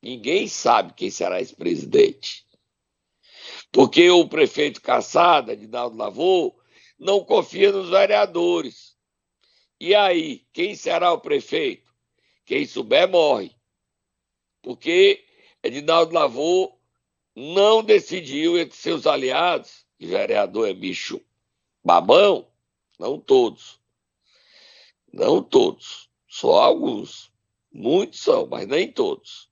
Ninguém 0.00 0.48
sabe 0.48 0.94
quem 0.94 1.10
será 1.10 1.38
esse 1.38 1.54
presidente. 1.54 2.46
Porque 3.70 4.10
o 4.10 4.26
prefeito 4.26 4.80
Caçada, 4.80 5.54
Dinaldo 5.54 5.98
Lavô, 5.98 6.58
não 6.98 7.22
confia 7.22 7.70
nos 7.70 7.90
vereadores. 7.90 8.96
E 9.78 9.94
aí, 9.94 10.46
quem 10.54 10.74
será 10.74 11.12
o 11.12 11.20
prefeito? 11.20 11.92
Quem 12.46 12.64
souber 12.64 13.06
morre. 13.06 13.54
Porque 14.62 15.26
Edinaldo 15.62 16.14
Lavô 16.14 16.74
não 17.36 17.82
decidiu 17.82 18.58
entre 18.58 18.78
seus 18.78 19.06
aliados, 19.06 19.84
e 20.00 20.06
vereador 20.06 20.70
é 20.70 20.72
bicho 20.72 21.20
babão, 21.84 22.50
não 23.02 23.18
todos. 23.18 23.80
Não 25.12 25.42
todos. 25.42 26.08
Só 26.28 26.62
alguns. 26.62 27.32
Muitos 27.72 28.20
são, 28.20 28.46
mas 28.46 28.68
nem 28.68 28.92
todos. 28.92 29.50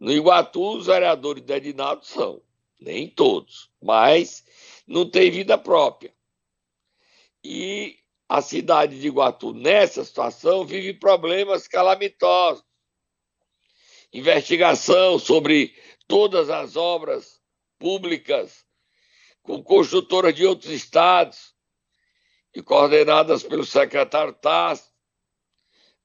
No 0.00 0.10
Iguatu, 0.10 0.78
os 0.78 0.86
vereadores 0.86 1.44
do 1.44 1.52
Edinaldo 1.52 2.06
são. 2.06 2.42
Nem 2.80 3.08
todos. 3.08 3.70
Mas 3.80 4.42
não 4.86 5.08
tem 5.08 5.30
vida 5.30 5.58
própria. 5.58 6.14
E 7.44 7.98
a 8.26 8.40
cidade 8.40 8.98
de 8.98 9.06
Iguatu, 9.06 9.52
nessa 9.52 10.02
situação, 10.02 10.64
vive 10.64 10.94
problemas 10.94 11.68
calamitosos. 11.68 12.64
Investigação 14.14 15.18
sobre 15.18 15.76
todas 16.08 16.48
as 16.48 16.74
obras 16.74 17.38
públicas 17.78 18.64
com 19.42 19.62
construtoras 19.62 20.34
de 20.34 20.46
outros 20.46 20.70
estados 20.70 21.51
e 22.54 22.62
coordenadas 22.62 23.42
pelo 23.42 23.64
secretário 23.64 24.32
Tass. 24.34 24.92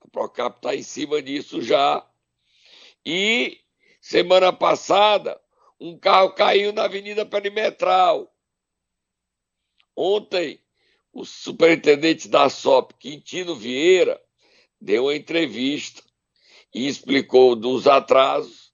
A 0.01 0.08
Procap 0.10 0.58
está 0.58 0.75
em 0.75 0.84
cima 0.84 1.22
disso 1.22 1.62
já. 1.62 2.06
E 3.06 3.60
semana 4.01 4.54
passada, 4.54 5.39
um 5.80 5.98
carro 5.98 6.32
caiu 6.34 6.72
na 6.72 6.86
Avenida 6.86 7.25
Perimetral. 7.25 8.34
Ontem, 9.96 10.62
o 11.12 11.25
superintendente 11.25 12.27
da 12.27 12.50
SOP, 12.50 12.94
Quintino 13.00 13.56
Vieira, 13.56 14.22
deu 14.80 15.06
uma 15.06 15.16
entrevista 15.16 16.04
e 16.74 16.88
explicou 16.88 17.56
dos 17.56 17.88
atrasos 17.88 18.72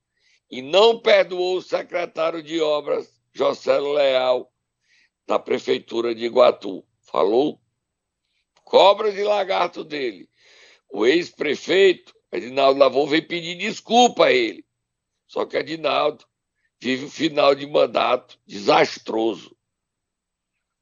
e 0.52 0.62
não 0.62 1.00
perdoou 1.00 1.58
o 1.58 1.62
secretário 1.62 2.44
de 2.44 2.60
obras, 2.62 3.12
Jocelo 3.32 3.94
Leal, 3.94 4.52
da 5.26 5.40
Prefeitura 5.40 6.14
de 6.14 6.26
Iguatu. 6.26 6.86
Falou 7.02 7.63
cobra 8.74 9.12
de 9.12 9.22
lagarto 9.24 9.84
dele. 9.84 10.28
O 10.90 11.06
ex-prefeito, 11.06 12.12
Edinaldo 12.32 12.80
Lavon, 12.80 13.06
veio 13.06 13.28
pedir 13.28 13.56
desculpa 13.56 14.26
a 14.26 14.32
ele. 14.32 14.66
Só 15.28 15.46
que 15.46 15.56
Edinaldo 15.56 16.26
vive 16.82 17.06
o 17.06 17.12
final 17.12 17.54
de 17.54 17.68
mandato 17.68 18.40
desastroso. 18.48 19.56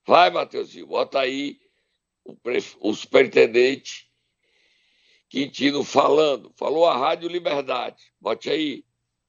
Vai, 0.08 0.30
Matheusinho, 0.30 0.88
bota 0.88 1.20
aí 1.20 1.60
o, 2.24 2.34
o 2.80 2.94
superintendente 2.94 4.10
Quintino 5.30 5.84
falando. 5.84 6.54
Falou 6.56 6.86
a 6.86 6.98
Rádio 6.98 7.28
Liberdade. 7.28 8.02
Bote 8.22 8.50
aí. 8.50 8.86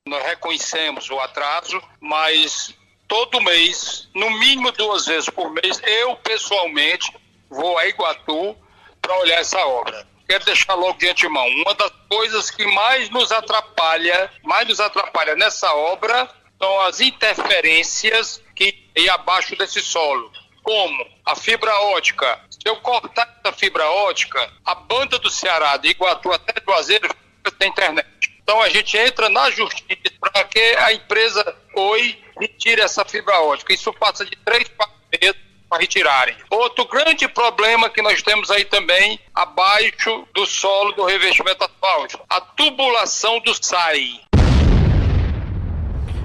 Nós 0.06 0.24
reconhecemos 0.24 1.10
o 1.10 1.18
atraso, 1.18 1.82
mas 2.00 2.72
todo 3.08 3.40
mês, 3.40 4.08
no 4.14 4.30
mínimo 4.38 4.70
duas 4.70 5.06
vezes 5.06 5.28
por 5.30 5.50
mês, 5.50 5.80
eu 5.84 6.14
pessoalmente 6.18 7.12
vou 7.52 7.78
a 7.78 7.86
Iguatu 7.86 8.56
para 9.00 9.18
olhar 9.18 9.40
essa 9.40 9.58
obra. 9.66 10.06
Quero 10.28 10.44
deixar 10.44 10.74
logo 10.74 10.98
de 10.98 11.08
antemão, 11.08 11.46
uma 11.46 11.74
das 11.74 11.92
coisas 12.08 12.50
que 12.50 12.64
mais 12.66 13.10
nos 13.10 13.30
atrapalha, 13.30 14.30
mais 14.42 14.66
nos 14.66 14.80
atrapalha 14.80 15.36
nessa 15.36 15.72
obra 15.74 16.28
são 16.58 16.80
as 16.82 17.00
interferências 17.00 18.40
que 18.54 18.72
tem 18.94 19.08
abaixo 19.08 19.56
desse 19.56 19.80
solo. 19.80 20.30
Como 20.62 21.04
a 21.26 21.34
fibra 21.34 21.74
ótica. 21.96 22.40
Se 22.48 22.60
eu 22.64 22.76
cortar 22.76 23.28
essa 23.44 23.52
fibra 23.52 23.84
ótica, 23.90 24.48
a 24.64 24.76
banda 24.76 25.18
do 25.18 25.28
Ceará, 25.28 25.76
de 25.76 25.88
Iguatu 25.88 26.30
até 26.30 26.54
Juazeiro, 26.64 27.08
fica 27.08 27.56
sem 27.60 27.68
internet. 27.68 28.08
Então 28.40 28.62
a 28.62 28.68
gente 28.68 28.96
entra 28.96 29.28
na 29.28 29.50
justiça 29.50 30.12
para 30.20 30.44
que 30.44 30.60
a 30.60 30.92
empresa 30.92 31.56
Oi 31.74 32.22
retire 32.38 32.80
essa 32.80 33.04
fibra 33.04 33.40
ótica. 33.40 33.72
Isso 33.72 33.92
passa 33.94 34.24
de 34.24 34.36
três, 34.44 34.68
quatro 34.68 34.94
meses 35.20 35.51
para 35.72 35.80
retirarem. 35.80 36.34
Outro 36.50 36.86
grande 36.86 37.26
problema 37.26 37.88
que 37.88 38.02
nós 38.02 38.20
temos 38.20 38.50
aí 38.50 38.62
também, 38.62 39.18
abaixo 39.34 40.24
do 40.34 40.44
solo 40.44 40.92
do 40.92 41.06
revestimento 41.06 41.64
asfáltico, 41.64 42.22
a 42.28 42.42
tubulação 42.42 43.40
do 43.40 43.54
SAI. 43.54 44.20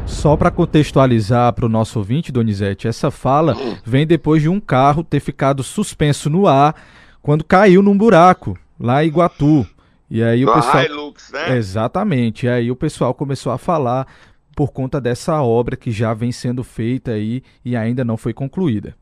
Só 0.05 0.35
para 0.35 0.51
contextualizar 0.51 1.53
para 1.53 1.65
o 1.65 1.69
nosso 1.69 1.97
ouvinte, 1.99 2.29
Donizete, 2.29 2.89
essa 2.89 3.09
fala 3.09 3.55
vem 3.85 4.05
depois 4.05 4.41
de 4.41 4.49
um 4.49 4.59
carro 4.59 5.01
ter 5.01 5.21
ficado 5.21 5.63
suspenso 5.63 6.29
no 6.29 6.45
ar 6.45 6.75
quando 7.21 7.45
caiu 7.45 7.81
num 7.81 7.97
buraco 7.97 8.59
lá 8.77 9.01
em 9.01 9.07
Iguatu. 9.07 9.65
E 10.09 10.21
aí 10.21 10.45
o 10.45 10.53
pessoal. 10.53 10.83
Hilux, 10.83 11.31
né? 11.31 11.57
Exatamente. 11.57 12.45
E 12.45 12.49
aí 12.49 12.69
o 12.69 12.75
pessoal 12.75 13.13
começou 13.13 13.51
a 13.53 13.57
falar 13.57 14.07
por 14.53 14.71
conta 14.71 14.99
dessa 14.99 15.41
obra 15.41 15.77
que 15.77 15.91
já 15.91 16.13
vem 16.13 16.33
sendo 16.33 16.65
feita 16.65 17.11
aí 17.11 17.43
e 17.63 17.77
ainda 17.77 18.03
não 18.03 18.17
foi 18.17 18.33
concluída. 18.33 18.95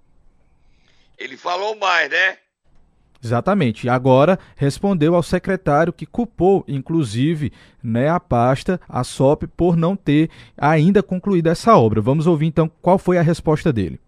Ele 1.18 1.38
falou 1.38 1.76
mais, 1.76 2.10
né? 2.10 2.38
Exatamente. 3.24 3.90
Agora 3.90 4.38
respondeu 4.56 5.16
ao 5.16 5.24
secretário 5.24 5.92
que 5.92 6.06
culpou, 6.06 6.64
inclusive, 6.68 7.52
né, 7.84 8.08
a 8.08 8.20
pasta, 8.20 8.80
a 8.88 9.04
SOP, 9.04 9.48
por 9.58 9.76
não 9.76 9.96
ter 9.96 10.30
ainda 10.56 11.02
concluído 11.02 11.48
essa 11.48 11.76
obra. 11.76 12.02
Vamos 12.02 12.28
ouvir 12.28 12.46
então 12.46 12.70
qual 12.82 13.00
foi 13.00 13.18
a 13.18 13.24
resposta 13.24 13.74
dele. 13.74 14.00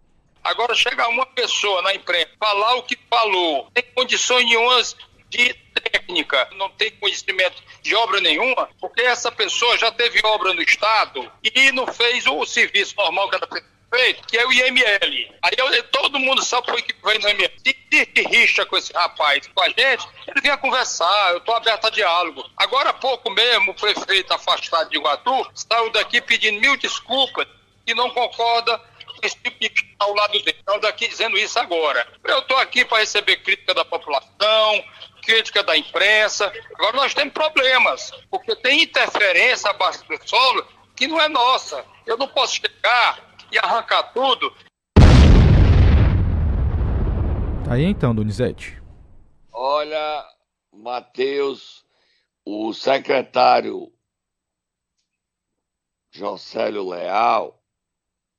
Agora 0.44 0.76
chega 0.76 1.08
uma 1.10 1.26
pessoa 1.26 1.82
na 1.82 1.96
imprensa, 1.96 2.30
falar 2.40 2.76
o 2.76 2.84
que 2.84 2.98
falou, 3.10 3.70
tem 3.74 3.84
condições 3.94 4.46
nenhumas 4.46 4.96
de 5.30 5.54
técnica, 5.74 6.48
não 6.56 6.70
tem 6.70 6.92
conhecimento 6.92 7.62
de 7.82 7.94
obra 7.96 8.22
nenhuma, 8.22 8.70
porque 8.80 9.02
essa 9.02 9.32
pessoa 9.32 9.78
já 9.78 9.92
teve 9.92 10.22
obra 10.24 10.54
no 10.54 10.62
Estado 10.62 11.30
e 11.44 11.72
não 11.72 11.86
fez 11.88 12.26
o 12.28 12.46
serviço 12.46 12.96
normal 12.96 13.30
que 13.30 13.36
era 13.36 13.48
feito, 13.90 14.28
que 14.28 14.38
é 14.38 14.46
o 14.46 14.52
IML. 14.52 15.36
Aí 15.42 15.54
eu, 15.58 15.84
todo 15.86 16.20
mundo 16.20 16.44
sabe 16.44 16.70
foi 16.70 16.82
que 16.82 16.96
veio 17.04 17.20
no 17.20 17.30
IML. 17.30 17.52
Se 17.64 18.22
rixa 18.24 18.66
com 18.66 18.78
esse 18.78 18.94
rapaz, 18.94 19.48
com 19.48 19.62
a 19.62 19.70
gente, 19.70 20.08
ele 20.28 20.42
vinha 20.42 20.58
conversar, 20.58 21.32
eu 21.32 21.38
estou 21.38 21.56
aberto 21.56 21.88
a 21.88 21.90
diálogo. 21.90 22.50
Agora 22.58 22.90
há 22.90 22.94
pouco 22.94 23.30
mesmo, 23.30 23.72
o 23.72 23.76
prefeito 23.76 24.34
afastado 24.34 24.90
de 24.90 24.98
Iguatu 24.98 25.48
saiu 25.54 25.90
daqui 25.92 26.22
pedindo 26.22 26.60
mil 26.60 26.78
desculpas 26.78 27.48
e 27.86 27.94
não 27.94 28.10
concorda 28.10 28.78
com 28.78 29.26
esse 29.26 29.38
tipo 29.38 29.60
de 29.60 29.96
ao 30.00 30.14
lado 30.14 30.40
dele. 30.44 30.58
Saiu 30.68 30.80
daqui 30.82 31.08
dizendo 31.08 31.38
isso 31.38 31.58
agora. 31.60 32.08
Eu 32.24 32.40
estou 32.40 32.58
aqui 32.58 32.84
para 32.84 33.00
receber 33.00 33.38
crítica 33.38 33.74
da 33.74 33.86
população, 33.86 34.84
crítica 35.24 35.64
da 35.64 35.78
imprensa. 35.78 36.52
Agora 36.76 36.98
nós 36.98 37.14
temos 37.14 37.34
problemas, 37.34 38.12
porque 38.30 38.56
tem 38.58 38.84
interferência 38.84 39.70
abaixo 39.70 40.04
do 40.06 40.28
solo 40.28 40.66
que 40.96 41.08
não 41.08 41.22
é 41.22 41.30
nossa. 41.30 41.86
Eu 42.06 42.18
não 42.18 42.28
posso 42.28 42.56
chegar 42.56 43.27
e 43.52 43.58
arrancar 43.58 44.04
tudo. 44.14 44.52
Tá 47.66 47.74
aí 47.74 47.84
então, 47.84 48.16
Donizete. 48.16 48.82
Olha, 49.52 50.26
Matheus, 50.74 51.84
o 52.46 52.74
secretário 52.74 53.92
Jocélio 56.12 56.88
Leal, 56.90 57.62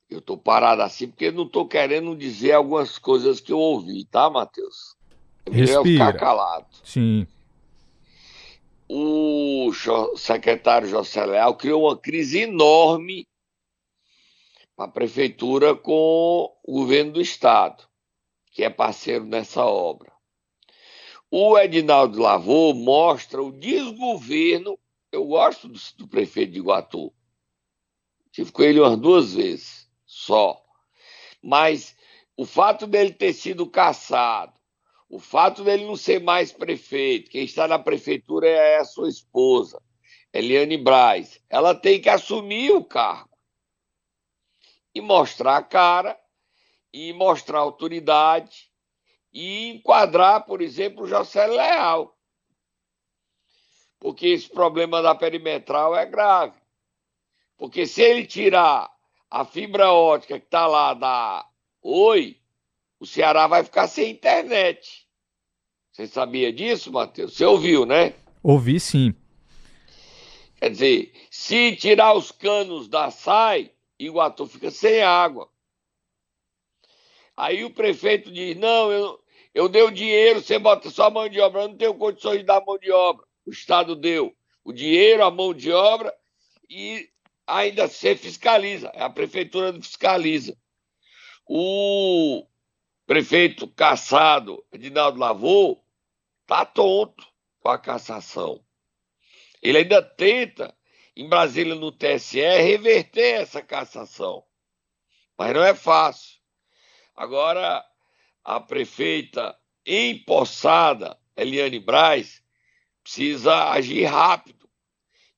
eu 0.09 0.21
tô 0.21 0.37
parado 0.37 0.83
assim 0.83 1.09
porque 1.09 1.31
não 1.31 1.47
tô 1.47 1.67
querendo 1.67 2.17
dizer 2.17 2.53
algumas 2.53 2.99
coisas 2.99 3.41
que 3.41 3.53
eu 3.53 3.59
ouvi, 3.59 4.05
tá, 4.05 4.31
Matheus? 4.31 4.97
Respira. 5.51 5.83
ficar 5.83 6.13
calado. 6.15 6.67
Sim. 6.83 7.27
O 8.89 9.71
secretário 10.17 10.89
José 10.89 11.25
Leal 11.27 11.55
criou 11.55 11.85
uma 11.85 11.97
crise 11.97 12.41
enorme 12.41 13.27
a 14.79 14.87
prefeitura 14.87 15.75
com 15.75 16.57
o 16.63 16.73
governo 16.73 17.15
do 17.15 17.21
estado, 17.21 17.83
que 18.53 18.63
é 18.63 18.71
parceiro 18.71 19.25
nessa 19.25 19.65
obra. 19.67 20.13
O 21.29 21.59
Edinaldo 21.59 22.21
Lavô 22.21 22.73
mostra 22.73 23.43
o 23.43 23.51
desgoverno. 23.51 24.79
Eu 25.11 25.27
gosto 25.27 25.69
do, 25.69 25.79
do 25.97 26.07
prefeito 26.07 26.53
de 26.53 26.61
Iguatu. 26.61 27.13
Tive 28.31 28.53
com 28.53 28.63
ele 28.63 28.79
umas 28.79 28.97
duas 28.97 29.35
vezes 29.35 29.91
só. 30.07 30.63
Mas 31.43 31.97
o 32.37 32.47
fato 32.47 32.87
dele 32.87 33.13
ter 33.13 33.33
sido 33.33 33.69
caçado, 33.69 34.53
o 35.11 35.19
fato 35.19 35.65
dele 35.65 35.87
não 35.87 35.97
ser 35.97 36.23
mais 36.23 36.53
prefeito, 36.53 37.31
quem 37.33 37.45
está 37.45 37.67
na 37.67 37.81
prefeitura 37.81 38.47
é 38.47 38.79
a 38.79 38.85
sua 38.85 39.09
esposa, 39.09 39.83
Eliane 40.33 40.77
Braz. 40.77 41.41
Ela 41.51 41.75
tem 41.75 42.01
que 42.01 42.09
assumir 42.09 42.71
o 42.71 42.85
cargo 42.85 43.28
e 44.99 45.01
mostrar 45.01 45.57
a 45.57 45.63
cara 45.63 46.19
e 46.93 47.13
mostrar 47.13 47.61
autoridade 47.61 48.69
e 49.33 49.69
enquadrar, 49.69 50.45
por 50.45 50.61
exemplo, 50.61 51.05
o 51.05 51.07
José 51.07 51.47
Leal. 51.47 52.17
Porque 54.01 54.27
esse 54.27 54.49
problema 54.49 55.01
da 55.01 55.15
perimetral 55.15 55.95
é 55.97 56.05
grave. 56.05 56.59
Porque 57.57 57.87
se 57.87 58.03
ele 58.03 58.27
tirar 58.27 58.91
a 59.31 59.45
fibra 59.45 59.93
ótica 59.93 60.39
que 60.39 60.47
está 60.47 60.67
lá 60.67 60.95
da 60.95 61.47
Oi, 61.81 62.37
o 62.99 63.07
Ceará 63.07 63.47
vai 63.47 63.63
ficar 63.63 63.87
sem 63.87 64.11
internet. 64.11 65.07
Você 65.93 66.09
sabia 66.09 66.53
disso, 66.53 66.93
Matheus? 66.93 67.37
Você 67.37 67.45
ouviu, 67.45 67.87
né? 67.87 68.15
Ouvi 68.43 68.81
sim. 68.81 69.15
Quer 70.57 70.71
dizer, 70.71 71.13
se 71.31 71.77
tirar 71.77 72.15
os 72.15 72.33
canos 72.33 72.89
da 72.89 73.11
SAI, 73.11 73.73
Iguatu 73.99 74.47
fica 74.47 74.71
sem 74.71 75.03
água. 75.03 75.51
Aí 77.37 77.65
o 77.65 77.71
prefeito 77.71 78.31
diz: 78.31 78.57
não, 78.57 78.91
eu, 78.93 79.25
eu 79.55 79.69
dei 79.69 79.83
o 79.83 79.91
dinheiro, 79.91 80.41
você 80.41 80.59
bota 80.59 80.91
só 80.91 81.05
a 81.07 81.11
mão 81.11 81.29
de 81.29 81.41
obra, 81.41 81.63
eu 81.63 81.69
não 81.69 81.77
tenho 81.77 81.95
condições 81.95 82.39
de 82.39 82.45
dar 82.45 82.65
mão 82.65 82.79
de 82.79 82.91
obra. 82.91 83.27
O 83.47 83.51
Estado 83.51 83.97
deu 83.97 84.37
o 84.65 84.73
dinheiro, 84.73 85.25
a 85.25 85.31
mão 85.31 85.55
de 85.55 85.73
obra 85.73 86.15
e 86.69 87.09
ainda 87.47 87.89
se 87.89 88.15
fiscaliza. 88.17 88.89
A 88.91 89.09
prefeitura 89.09 89.73
fiscaliza. 89.73 90.57
O 91.47 92.47
prefeito 93.07 93.67
caçado, 93.69 94.63
Edinaldo 94.71 95.19
Lavô, 95.19 95.83
tá 96.47 96.67
tonto 96.67 97.27
com 97.61 97.71
a 97.71 97.79
cassação. 97.79 98.63
Ele 99.63 99.79
ainda 99.79 100.03
tenta, 100.03 100.77
em 101.19 101.29
Brasília, 101.29 101.75
no 101.75 101.91
TSE, 101.91 102.39
reverter 102.41 103.41
essa 103.41 103.61
cassação. 103.61 104.45
Mas 105.37 105.53
não 105.53 105.65
é 105.65 105.75
fácil. 105.75 106.39
Agora, 107.17 107.85
a 108.45 108.61
prefeita 108.61 109.59
empossada, 109.85 111.19
Eliane 111.37 111.81
Braz, 111.81 112.41
precisa 113.03 113.71
agir 113.71 114.05
rápido 114.05 114.71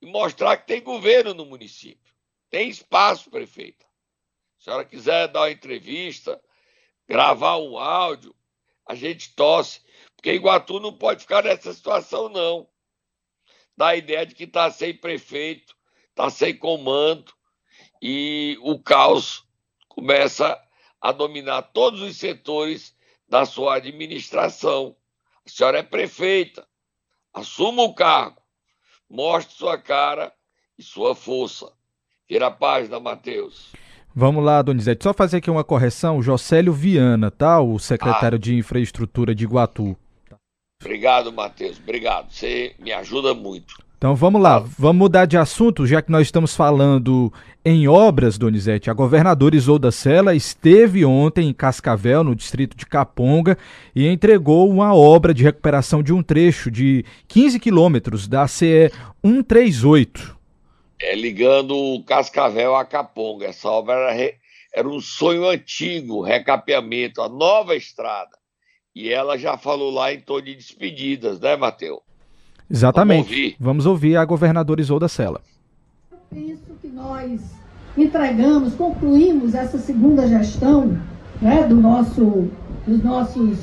e 0.03 0.07
mostrar 0.07 0.59
que 0.59 0.67
tem 0.67 0.83
governo 0.83 1.33
no 1.33 1.47
município. 1.47 2.13
Tem 2.51 2.69
espaço, 2.69 3.31
prefeita. 3.31 3.87
Se 4.59 4.69
a 4.69 4.73
senhora 4.73 4.85
quiser 4.85 5.29
dar 5.29 5.41
uma 5.41 5.51
entrevista, 5.51 6.39
gravar 7.09 7.57
um 7.57 7.79
áudio, 7.79 8.37
a 8.85 8.95
gente 8.95 9.35
tosse, 9.35 9.81
porque 10.15 10.35
Iguatu 10.35 10.79
não 10.79 10.93
pode 10.93 11.23
ficar 11.23 11.43
nessa 11.43 11.73
situação, 11.73 12.29
não. 12.29 12.70
Dá 13.77 13.89
a 13.89 13.97
ideia 13.97 14.27
de 14.27 14.35
que 14.35 14.45
está 14.45 14.71
sem 14.71 14.95
prefeito, 14.95 15.75
está 16.11 16.29
sem 16.29 16.57
comando, 16.57 17.33
e 18.03 18.59
o 18.63 18.79
caos 18.79 19.45
começa 19.89 20.59
a 21.01 21.13
dominar 21.13 21.63
todos 21.63 22.01
os 22.03 22.17
setores 22.17 22.95
da 23.29 23.45
sua 23.45 23.77
administração. 23.77 24.97
A 25.47 25.49
senhora 25.49 25.79
é 25.79 25.83
prefeita, 25.83 26.67
assuma 27.33 27.83
o 27.83 27.95
cargo, 27.95 28.41
mostre 29.09 29.57
sua 29.57 29.79
cara 29.79 30.33
e 30.79 30.83
sua 30.83 31.15
força. 31.15 31.73
Vira 32.29 32.47
a 32.47 32.51
página, 32.51 33.01
Matheus. 33.01 33.73
Vamos 34.15 34.45
lá, 34.45 34.61
Donizete. 34.61 35.05
Só 35.05 35.13
fazer 35.13 35.39
aqui 35.39 35.51
uma 35.51 35.65
correção. 35.65 36.23
Jocélio 36.23 36.73
Viana, 36.73 37.31
tá? 37.31 37.61
O 37.61 37.79
secretário 37.79 38.37
ah. 38.37 38.41
de 38.41 38.55
Infraestrutura 38.55 39.35
de 39.35 39.45
Iguatu. 39.45 39.97
Obrigado, 40.81 41.33
Matheus. 41.33 41.79
Obrigado. 41.79 42.31
Você 42.31 42.75
me 42.79 42.93
ajuda 42.93 43.35
muito. 43.35 43.75
Então 43.99 44.15
vamos 44.15 44.41
lá, 44.41 44.59
vamos 44.79 44.97
mudar 44.97 45.27
de 45.27 45.37
assunto, 45.37 45.87
já 45.87 46.01
que 46.01 46.11
nós 46.11 46.23
estamos 46.23 46.57
falando 46.57 47.31
em 47.63 47.87
obras, 47.87 48.39
Donizete. 48.39 48.89
A 48.89 48.95
governadora 48.95 49.55
Isolda 49.55 49.91
Sela 49.91 50.35
esteve 50.35 51.05
ontem 51.05 51.51
em 51.51 51.53
Cascavel, 51.53 52.25
no 52.25 52.35
distrito 52.35 52.75
de 52.75 52.87
Caponga, 52.87 53.59
e 53.95 54.09
entregou 54.09 54.71
uma 54.71 54.95
obra 54.95 55.35
de 55.35 55.45
recuperação 55.45 56.03
de 56.03 56.15
um 56.15 56.23
trecho 56.23 56.71
de 56.71 57.05
15 57.29 57.61
quilômetros 57.61 58.27
da 58.27 58.49
CE 58.49 58.91
138 59.23 60.41
é, 61.01 61.15
ligando 61.15 61.75
o 61.75 62.05
Cascavel 62.05 62.77
a 62.77 62.85
Caponga. 62.85 63.47
Essa 63.47 63.71
obra 63.71 63.95
era, 63.95 64.13
re, 64.13 64.35
era 64.73 64.87
um 64.87 65.01
sonho 65.01 65.47
antigo, 65.47 66.21
recapeamento, 66.21 67.23
a 67.23 67.29
nova 67.29 67.75
estrada. 67.75 68.39
E 68.95 69.09
ela 69.09 69.39
já 69.39 69.57
falou 69.57 69.93
lá 69.93 70.13
em 70.13 70.21
torno 70.21 70.47
de 70.47 70.55
despedidas, 70.57 71.39
né, 71.41 71.57
Matheus? 71.57 72.01
Exatamente. 72.69 73.23
Vamos 73.23 73.31
ouvir. 73.31 73.57
Vamos 73.61 73.87
ouvir 73.87 74.17
a 74.17 74.25
governadora 74.25 74.81
Isolda 74.81 75.09
Sela. 75.09 75.41
Eu 76.11 76.19
penso 76.29 76.73
que 76.81 76.89
nós 76.89 77.41
entregamos, 77.97 78.75
concluímos 78.75 79.55
essa 79.55 79.79
segunda 79.79 80.27
gestão 80.27 80.99
né, 81.41 81.65
do 81.65 81.77
nosso, 81.77 82.49
dos 82.87 83.03
nossos 83.03 83.59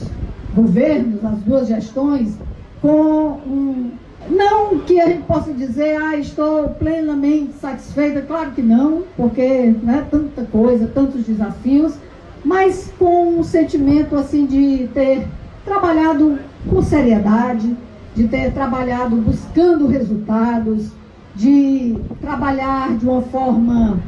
governos, 0.54 1.24
as 1.24 1.40
duas 1.40 1.68
gestões, 1.68 2.38
com 2.82 3.40
um, 3.46 3.92
não 4.30 4.80
que 4.80 5.00
a 5.00 5.08
gente 5.08 5.24
possa 5.24 5.54
dizer, 5.54 6.02
ah, 6.02 6.18
estou 6.18 6.70
plenamente 6.70 7.54
satisfeita, 7.54 8.22
claro 8.22 8.52
que 8.52 8.62
não, 8.62 9.04
porque 9.16 9.76
né, 9.84 10.06
tanta 10.10 10.44
coisa, 10.46 10.88
tantos 10.88 11.26
desafios, 11.26 11.94
mas 12.48 12.90
com 12.98 13.40
um 13.40 13.44
sentimento 13.44 14.16
assim 14.16 14.46
de 14.46 14.88
ter 14.94 15.28
trabalhado 15.66 16.40
com 16.70 16.82
seriedade, 16.82 17.76
de 18.16 18.26
ter 18.26 18.54
trabalhado 18.54 19.18
buscando 19.18 19.86
resultados, 19.86 20.88
de 21.36 21.98
trabalhar 22.22 22.98
de 22.98 23.06
uma 23.06 23.22
forma 23.22 24.00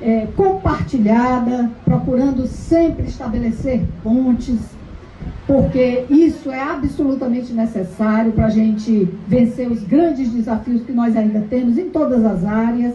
é, 0.00 0.28
compartilhada, 0.36 1.68
procurando 1.84 2.46
sempre 2.46 3.06
estabelecer 3.06 3.82
pontes, 4.04 4.60
porque 5.44 6.04
isso 6.08 6.48
é 6.48 6.62
absolutamente 6.62 7.52
necessário 7.52 8.30
para 8.30 8.46
a 8.46 8.50
gente 8.50 9.08
vencer 9.26 9.68
os 9.68 9.82
grandes 9.82 10.30
desafios 10.30 10.82
que 10.82 10.92
nós 10.92 11.16
ainda 11.16 11.40
temos 11.50 11.76
em 11.76 11.90
todas 11.90 12.24
as 12.24 12.44
áreas. 12.44 12.94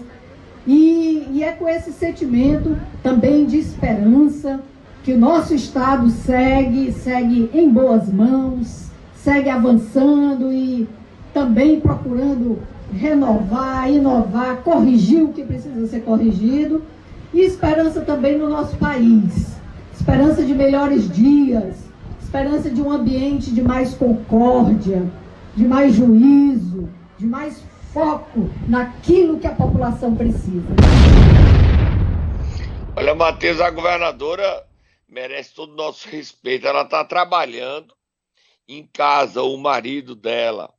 E, 0.65 1.27
e 1.33 1.43
é 1.43 1.51
com 1.51 1.67
esse 1.67 1.91
sentimento 1.91 2.77
também 3.03 3.45
de 3.45 3.57
esperança 3.57 4.61
que 5.05 5.13
o 5.13 5.19
nosso 5.19 5.53
Estado 5.53 6.09
segue, 6.09 6.91
segue 6.91 7.47
em 7.53 7.69
boas 7.69 8.11
mãos, 8.11 8.87
segue 9.13 9.51
avançando 9.51 10.51
e 10.51 10.89
também 11.31 11.79
procurando 11.79 12.57
renovar, 12.91 13.87
inovar, 13.87 14.57
corrigir 14.63 15.21
o 15.21 15.27
que 15.27 15.43
precisa 15.43 15.85
ser 15.85 15.99
corrigido 15.99 16.81
e 17.31 17.41
esperança 17.41 18.01
também 18.01 18.35
no 18.35 18.49
nosso 18.49 18.75
país. 18.77 19.55
Esperança 19.93 20.43
de 20.43 20.55
melhores 20.55 21.07
dias, 21.07 21.75
esperança 22.19 22.67
de 22.71 22.81
um 22.81 22.91
ambiente 22.91 23.51
de 23.51 23.61
mais 23.61 23.93
concórdia, 23.93 25.03
de 25.55 25.67
mais 25.67 25.93
juízo, 25.93 26.89
de 27.19 27.27
mais 27.27 27.61
foco 27.93 28.49
naquilo 28.67 29.37
que 29.37 29.45
a 29.45 29.51
população 29.51 30.15
precisa. 30.15 30.65
Olha, 32.95 33.13
Matheus, 33.13 33.61
a 33.61 33.69
governadora 33.69 34.63
merece 35.07 35.53
todo 35.53 35.71
o 35.71 35.75
nosso 35.75 36.07
respeito. 36.07 36.67
Ela 36.67 36.83
está 36.83 37.03
trabalhando 37.03 37.95
em 38.67 38.85
casa, 38.87 39.41
o 39.41 39.57
marido 39.57 40.15
dela 40.15 40.73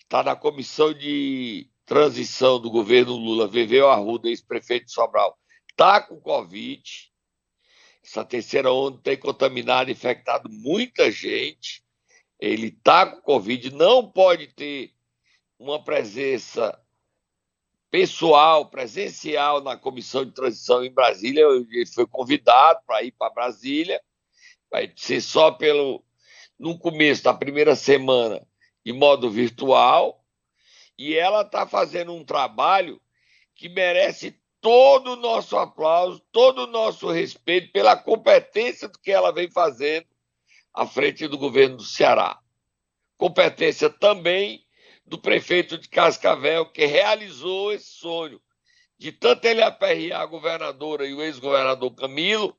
está 0.00 0.22
na 0.22 0.36
comissão 0.36 0.92
de 0.92 1.68
transição 1.84 2.60
do 2.60 2.70
governo 2.70 3.16
Lula, 3.16 3.48
Viveu 3.48 3.88
Arruda, 3.90 4.28
ex-prefeito 4.28 4.86
de 4.86 4.92
Sobral, 4.92 5.38
está 5.70 6.00
com 6.00 6.20
Covid. 6.20 6.82
Essa 8.04 8.24
terceira 8.24 8.72
onda 8.72 8.98
tem 9.02 9.16
contaminado, 9.16 9.90
infectado 9.90 10.48
muita 10.50 11.10
gente. 11.10 11.84
Ele 12.38 12.68
está 12.68 13.06
com 13.06 13.20
Covid, 13.20 13.72
não 13.72 14.10
pode 14.10 14.48
ter 14.48 14.92
uma 15.58 15.82
presença 15.82 16.78
pessoal, 17.92 18.70
presencial 18.70 19.60
na 19.60 19.76
comissão 19.76 20.24
de 20.24 20.32
transição 20.32 20.82
em 20.82 20.90
Brasília. 20.90 21.44
Ele 21.44 21.84
foi 21.84 22.06
convidado 22.06 22.80
para 22.86 23.02
ir 23.02 23.12
para 23.12 23.30
Brasília. 23.30 24.00
Vai 24.70 24.90
ser 24.96 25.20
só 25.20 25.50
pelo 25.50 26.02
no 26.58 26.78
começo 26.78 27.22
da 27.22 27.34
primeira 27.34 27.76
semana 27.76 28.44
em 28.84 28.94
modo 28.94 29.30
virtual. 29.30 30.24
E 30.98 31.14
ela 31.14 31.42
está 31.42 31.66
fazendo 31.66 32.14
um 32.14 32.24
trabalho 32.24 32.98
que 33.54 33.68
merece 33.68 34.40
todo 34.58 35.12
o 35.12 35.16
nosso 35.16 35.58
aplauso, 35.58 36.22
todo 36.32 36.60
o 36.60 36.66
nosso 36.66 37.10
respeito 37.10 37.72
pela 37.72 37.94
competência 37.94 38.88
do 38.88 38.98
que 38.98 39.10
ela 39.10 39.32
vem 39.32 39.50
fazendo 39.50 40.06
à 40.72 40.86
frente 40.86 41.28
do 41.28 41.36
governo 41.36 41.76
do 41.76 41.84
Ceará. 41.84 42.40
Competência 43.18 43.90
também 43.90 44.64
do 45.04 45.18
prefeito 45.18 45.76
de 45.76 45.88
Cascavel, 45.88 46.66
que 46.66 46.86
realizou 46.86 47.72
esse 47.72 47.90
sonho 47.90 48.40
de 49.02 49.10
tanto 49.10 49.44
ele 49.46 49.60
aperrear 49.60 50.20
a 50.20 50.26
governadora 50.26 51.04
e 51.04 51.12
o 51.12 51.20
ex-governador 51.20 51.92
Camilo, 51.92 52.56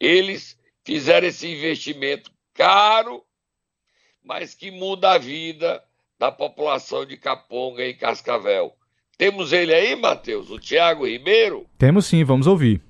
eles 0.00 0.58
fizeram 0.82 1.26
esse 1.26 1.46
investimento 1.46 2.30
caro, 2.54 3.22
mas 4.24 4.54
que 4.54 4.70
muda 4.70 5.12
a 5.12 5.18
vida 5.18 5.84
da 6.18 6.32
população 6.32 7.04
de 7.04 7.18
Caponga 7.18 7.84
e 7.84 7.92
Cascavel. 7.92 8.74
Temos 9.18 9.52
ele 9.52 9.74
aí, 9.74 9.94
Matheus, 9.94 10.50
o 10.50 10.58
Tiago 10.58 11.06
Ribeiro? 11.06 11.68
Temos 11.76 12.06
sim, 12.06 12.24
vamos 12.24 12.46
ouvir. 12.46 12.85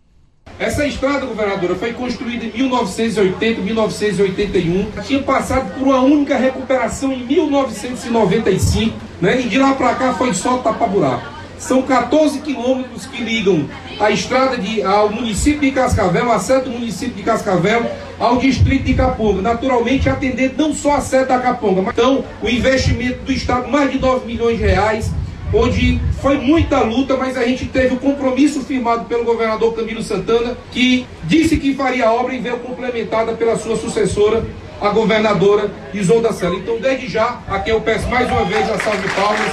Essa 0.58 0.86
estrada, 0.86 1.26
governadora, 1.26 1.74
foi 1.74 1.92
construída 1.92 2.46
em 2.46 2.50
1980, 2.50 3.60
1981. 3.60 4.90
Tinha 5.02 5.22
passado 5.22 5.74
por 5.74 5.86
uma 5.86 6.00
única 6.00 6.34
recuperação 6.34 7.12
em 7.12 7.24
1995, 7.24 8.96
né? 9.20 9.38
E 9.42 9.48
de 9.48 9.58
lá 9.58 9.74
para 9.74 9.94
cá 9.94 10.14
foi 10.14 10.32
só 10.32 10.56
tapa-buraco. 10.58 11.36
São 11.58 11.82
14 11.82 12.40
quilômetros 12.40 13.04
que 13.04 13.22
ligam 13.22 13.68
a 14.00 14.10
estrada 14.10 14.56
de, 14.56 14.82
ao 14.82 15.10
município 15.10 15.60
de 15.60 15.72
Cascavel, 15.72 16.32
a 16.32 16.38
sede 16.38 16.64
do 16.64 16.70
município 16.70 17.14
de 17.14 17.22
Cascavel, 17.22 17.90
ao 18.18 18.38
distrito 18.38 18.84
de 18.84 18.94
Caponga. 18.94 19.42
Naturalmente, 19.42 20.08
atendendo 20.08 20.54
não 20.56 20.74
só 20.74 20.96
a 20.96 21.00
sede 21.02 21.26
da 21.26 21.38
Caponga, 21.38 21.82
mas 21.82 21.92
então 21.92 22.24
o 22.42 22.48
investimento 22.48 23.22
do 23.24 23.32
Estado, 23.32 23.68
mais 23.68 23.90
de 23.90 23.98
9 23.98 24.26
milhões 24.26 24.56
de 24.56 24.64
reais 24.64 25.10
onde 25.52 26.00
foi 26.20 26.38
muita 26.38 26.80
luta, 26.80 27.16
mas 27.16 27.36
a 27.36 27.44
gente 27.44 27.66
teve 27.66 27.94
o 27.94 27.98
compromisso 27.98 28.62
firmado 28.62 29.04
pelo 29.04 29.24
governador 29.24 29.74
Camilo 29.74 30.02
Santana, 30.02 30.56
que 30.72 31.06
disse 31.24 31.56
que 31.56 31.74
faria 31.74 32.08
a 32.08 32.12
obra 32.12 32.34
e 32.34 32.38
veio 32.38 32.58
complementada 32.58 33.32
pela 33.32 33.56
sua 33.56 33.76
sucessora, 33.76 34.44
a 34.80 34.88
governadora 34.90 35.70
Isolda 35.94 36.32
Sela. 36.32 36.56
Então, 36.56 36.78
desde 36.78 37.08
já, 37.08 37.40
aqui 37.48 37.70
eu 37.70 37.80
peço 37.80 38.08
mais 38.08 38.30
uma 38.30 38.44
vez 38.44 38.68
a 38.70 38.78
salve 38.78 39.06
de 39.06 39.14
palmas, 39.14 39.52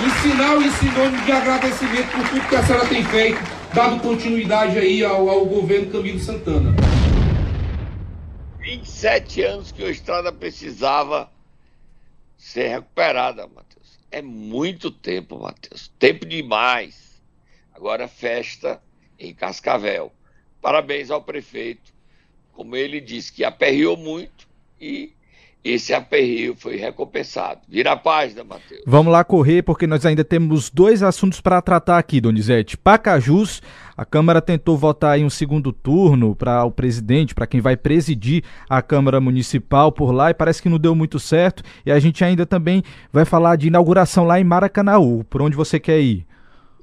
em 0.00 0.30
sinal 0.30 0.60
e 0.62 0.70
sinônimo 0.70 1.24
de 1.24 1.32
agradecimento 1.32 2.10
por 2.10 2.28
tudo 2.28 2.48
que 2.48 2.56
a 2.56 2.62
senhora 2.62 2.86
tem 2.86 3.04
feito, 3.04 3.40
dado 3.74 4.00
continuidade 4.00 4.78
aí 4.78 5.04
ao, 5.04 5.28
ao 5.28 5.44
governo 5.44 5.90
Camilo 5.90 6.18
Santana. 6.18 6.74
27 8.60 9.42
anos 9.42 9.72
que 9.72 9.84
a 9.84 9.90
estrada 9.90 10.32
precisava 10.32 11.28
ser 12.38 12.68
recuperada, 12.68 13.42
mano. 13.42 13.71
É 14.12 14.20
muito 14.20 14.90
tempo, 14.90 15.38
Matheus. 15.38 15.88
Tempo 15.98 16.26
demais. 16.26 17.18
Agora 17.72 18.06
festa 18.06 18.80
em 19.18 19.34
Cascavel. 19.34 20.12
Parabéns 20.60 21.10
ao 21.10 21.22
prefeito. 21.22 21.94
Como 22.52 22.76
ele 22.76 23.00
disse 23.00 23.32
que 23.32 23.42
aperreou 23.42 23.96
muito 23.96 24.46
e 24.78 25.14
esse 25.64 25.94
aperreio 25.94 26.56
foi 26.56 26.76
recompensado. 26.76 27.60
Vira 27.68 27.92
a 27.92 27.96
página, 27.96 28.42
Matheus. 28.42 28.82
Vamos 28.84 29.12
lá 29.12 29.22
correr, 29.22 29.62
porque 29.62 29.86
nós 29.86 30.04
ainda 30.04 30.24
temos 30.24 30.68
dois 30.68 31.02
assuntos 31.02 31.40
para 31.40 31.62
tratar 31.62 31.98
aqui, 31.98 32.20
Donizete. 32.20 32.76
Pacajus, 32.76 33.62
a 33.96 34.04
Câmara 34.04 34.42
tentou 34.42 34.76
votar 34.76 35.18
em 35.18 35.24
um 35.24 35.30
segundo 35.30 35.72
turno 35.72 36.34
para 36.34 36.64
o 36.64 36.70
presidente, 36.72 37.34
para 37.34 37.46
quem 37.46 37.60
vai 37.60 37.76
presidir 37.76 38.42
a 38.68 38.82
Câmara 38.82 39.20
Municipal 39.20 39.92
por 39.92 40.10
lá, 40.10 40.30
e 40.30 40.34
parece 40.34 40.60
que 40.60 40.68
não 40.68 40.78
deu 40.78 40.96
muito 40.96 41.20
certo. 41.20 41.62
E 41.86 41.92
a 41.92 41.98
gente 42.00 42.24
ainda 42.24 42.44
também 42.44 42.82
vai 43.12 43.24
falar 43.24 43.54
de 43.54 43.68
inauguração 43.68 44.24
lá 44.24 44.40
em 44.40 44.44
Maracanaú. 44.44 45.22
Por 45.24 45.42
onde 45.42 45.56
você 45.56 45.78
quer 45.78 46.00
ir? 46.00 46.26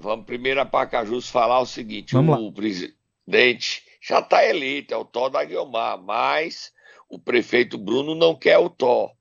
Vamos 0.02 0.26
primeiro 0.26 0.62
a 0.62 0.66
Pacajus 0.66 1.30
falar 1.30 1.60
o 1.60 1.66
seguinte: 1.66 2.14
Vamos 2.14 2.40
o 2.40 2.46
lá. 2.46 2.52
presidente 2.54 3.84
já 4.02 4.20
está 4.20 4.46
eleito, 4.46 4.94
é 4.94 4.98
o 4.98 5.04
Tó 5.04 5.28
da 5.28 5.44
Guilmar, 5.44 6.02
mas 6.02 6.72
o 7.10 7.18
prefeito 7.18 7.78
Bruno 7.78 8.14
não 8.14 8.36
quer 8.36 8.60
o 8.60 8.70
Tó. 8.70 9.12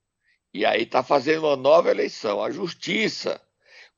E 0.52 0.64
aí 0.64 0.82
está 0.82 1.02
fazendo 1.02 1.46
uma 1.46 1.56
nova 1.56 1.90
eleição. 1.90 2.42
A 2.42 2.50
justiça, 2.50 3.40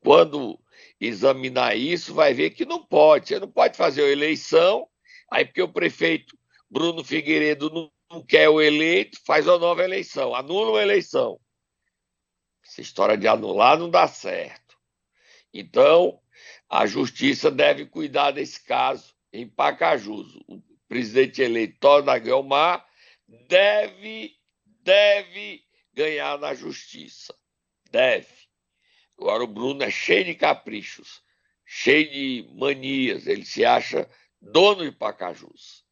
quando 0.00 0.58
examinar 1.00 1.76
isso, 1.76 2.14
vai 2.14 2.32
ver 2.32 2.50
que 2.50 2.64
não 2.64 2.84
pode. 2.84 3.28
Você 3.28 3.40
não 3.40 3.50
pode 3.50 3.76
fazer 3.76 4.02
uma 4.02 4.10
eleição, 4.10 4.88
aí 5.30 5.44
porque 5.44 5.62
o 5.62 5.72
prefeito 5.72 6.38
Bruno 6.70 7.02
Figueiredo 7.02 7.68
não, 7.70 7.90
não 8.10 8.24
quer 8.24 8.48
o 8.48 8.60
eleito, 8.60 9.18
faz 9.26 9.46
uma 9.46 9.58
nova 9.58 9.82
eleição, 9.82 10.34
anula 10.34 10.70
uma 10.70 10.82
eleição. 10.82 11.40
Essa 12.64 12.80
história 12.80 13.16
de 13.16 13.26
anular 13.26 13.76
não 13.76 13.90
dá 13.90 14.06
certo. 14.06 14.76
Então, 15.52 16.20
a 16.68 16.86
justiça 16.86 17.50
deve 17.50 17.86
cuidar 17.86 18.30
desse 18.30 18.62
caso 18.64 19.12
em 19.32 19.48
Pacajus. 19.48 20.36
O 20.46 20.62
presidente 20.88 21.42
eleito 21.42 21.78
Torna 21.80 22.16
Guelmar 22.18 22.86
deve, 23.30 24.36
deve 24.64 25.62
ganhar 25.92 26.38
na 26.38 26.54
justiça. 26.54 27.34
Deve. 27.90 28.28
Agora 29.18 29.44
o 29.44 29.48
Bruno 29.48 29.82
é 29.82 29.90
cheio 29.90 30.24
de 30.24 30.34
caprichos, 30.34 31.22
cheio 31.64 32.10
de 32.10 32.48
manias, 32.54 33.26
ele 33.26 33.44
se 33.44 33.64
acha 33.64 34.08
dono 34.40 34.82
de 34.84 34.96
Pacajus. 34.96 35.84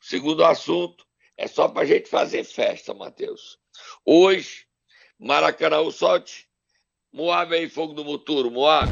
O 0.00 0.06
segundo 0.06 0.44
assunto 0.44 1.04
é 1.36 1.46
só 1.46 1.68
para 1.68 1.82
a 1.82 1.86
gente 1.86 2.08
fazer 2.08 2.44
festa, 2.44 2.94
Matheus. 2.94 3.58
Hoje, 4.04 4.66
Maracanã, 5.18 5.90
solte. 5.90 6.48
Moab 7.12 7.54
aí, 7.54 7.68
fogo 7.68 7.94
do 7.94 8.04
Muturo, 8.04 8.50
Moab. 8.50 8.90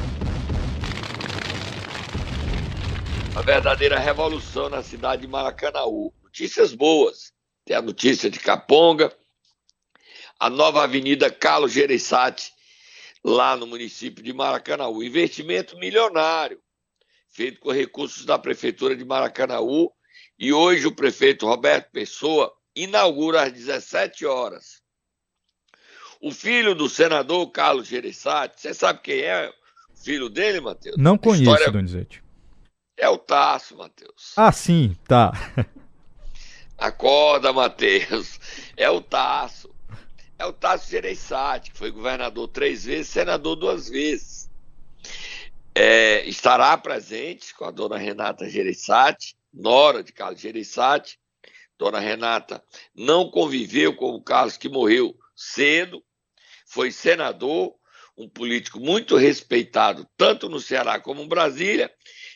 A 3.37 3.43
verdadeira 3.43 3.99
revolução 3.99 4.69
na 4.69 4.83
cidade 4.83 5.23
de 5.23 5.29
Maracanaú. 5.29 6.13
Notícias 6.23 6.75
boas 6.75 7.36
tem 7.67 7.77
a 7.77 7.83
notícia 7.83 8.31
de 8.31 8.39
Caponga, 8.39 9.13
a 10.39 10.49
nova 10.49 10.85
avenida 10.85 11.31
Carlos 11.31 11.73
Gereissati, 11.73 12.53
lá 13.25 13.57
no 13.57 13.67
município 13.67 14.23
de 14.23 14.33
Maracanaú. 14.33 15.03
Investimento 15.03 15.77
milionário, 15.77 16.61
feito 17.29 17.59
com 17.59 17.73
recursos 17.73 18.25
da 18.25 18.39
Prefeitura 18.39 18.95
de 18.95 19.05
Maracanaú. 19.05 19.91
E 20.39 20.53
hoje 20.53 20.87
o 20.87 20.95
prefeito 20.95 21.47
Roberto 21.47 21.91
Pessoa 21.91 22.53
inaugura 22.75 23.43
às 23.43 23.53
17 23.53 24.25
horas. 24.25 24.81
O 26.21 26.31
filho 26.31 26.75
do 26.75 26.89
senador 26.89 27.51
Carlos 27.51 27.89
Gereissati, 27.89 28.61
você 28.61 28.73
sabe 28.73 29.01
quem 29.01 29.21
é 29.23 29.49
o 29.49 29.97
filho 29.99 30.29
dele, 30.29 30.61
Matheus? 30.61 30.97
Não 30.97 31.19
conheço, 31.19 31.51
História... 31.51 31.73
Donizete. 31.73 32.23
É 32.97 33.09
o 33.09 33.19
Tasso, 33.19 33.77
Matheus. 33.77 34.33
Ah, 34.37 34.53
sim, 34.53 34.97
tá. 35.07 35.33
Acorda, 36.79 37.53
Matheus. 37.53 38.39
É 38.79 38.91
o 38.91 39.01
Tasso. 39.01 39.75
É 40.39 40.45
o 40.45 40.53
Tasso 40.53 40.91
Gereissati, 40.91 41.71
que 41.71 41.79
foi 41.79 41.91
governador 41.91 42.47
três 42.49 42.85
vezes, 42.85 43.09
senador 43.09 43.57
duas 43.57 43.89
vezes. 43.89 44.51
É, 45.75 46.27
estará 46.29 46.77
presente 46.77 47.55
com 47.55 47.65
a 47.65 47.71
dona 47.71 47.97
Renata 47.97 48.49
Gereissati, 48.49 49.35
nora 49.53 50.03
de 50.03 50.13
Carlos 50.13 50.41
Gereissati. 50.41 51.19
Dona 51.79 52.01
Renata 52.01 52.63
não 52.95 53.31
conviveu 53.31 53.97
com 53.97 54.15
o 54.15 54.23
Carlos, 54.23 54.59
que 54.59 54.69
morreu 54.69 55.17
cedo, 55.35 56.03
foi 56.67 56.91
senador, 56.91 57.75
um 58.17 58.29
político 58.29 58.81
muito 58.81 59.17
respeitado, 59.17 60.09
tanto 60.17 60.49
no 60.49 60.59
Ceará 60.59 60.99
como 60.99 61.23
em 61.23 61.29
Brasília, 61.29 61.93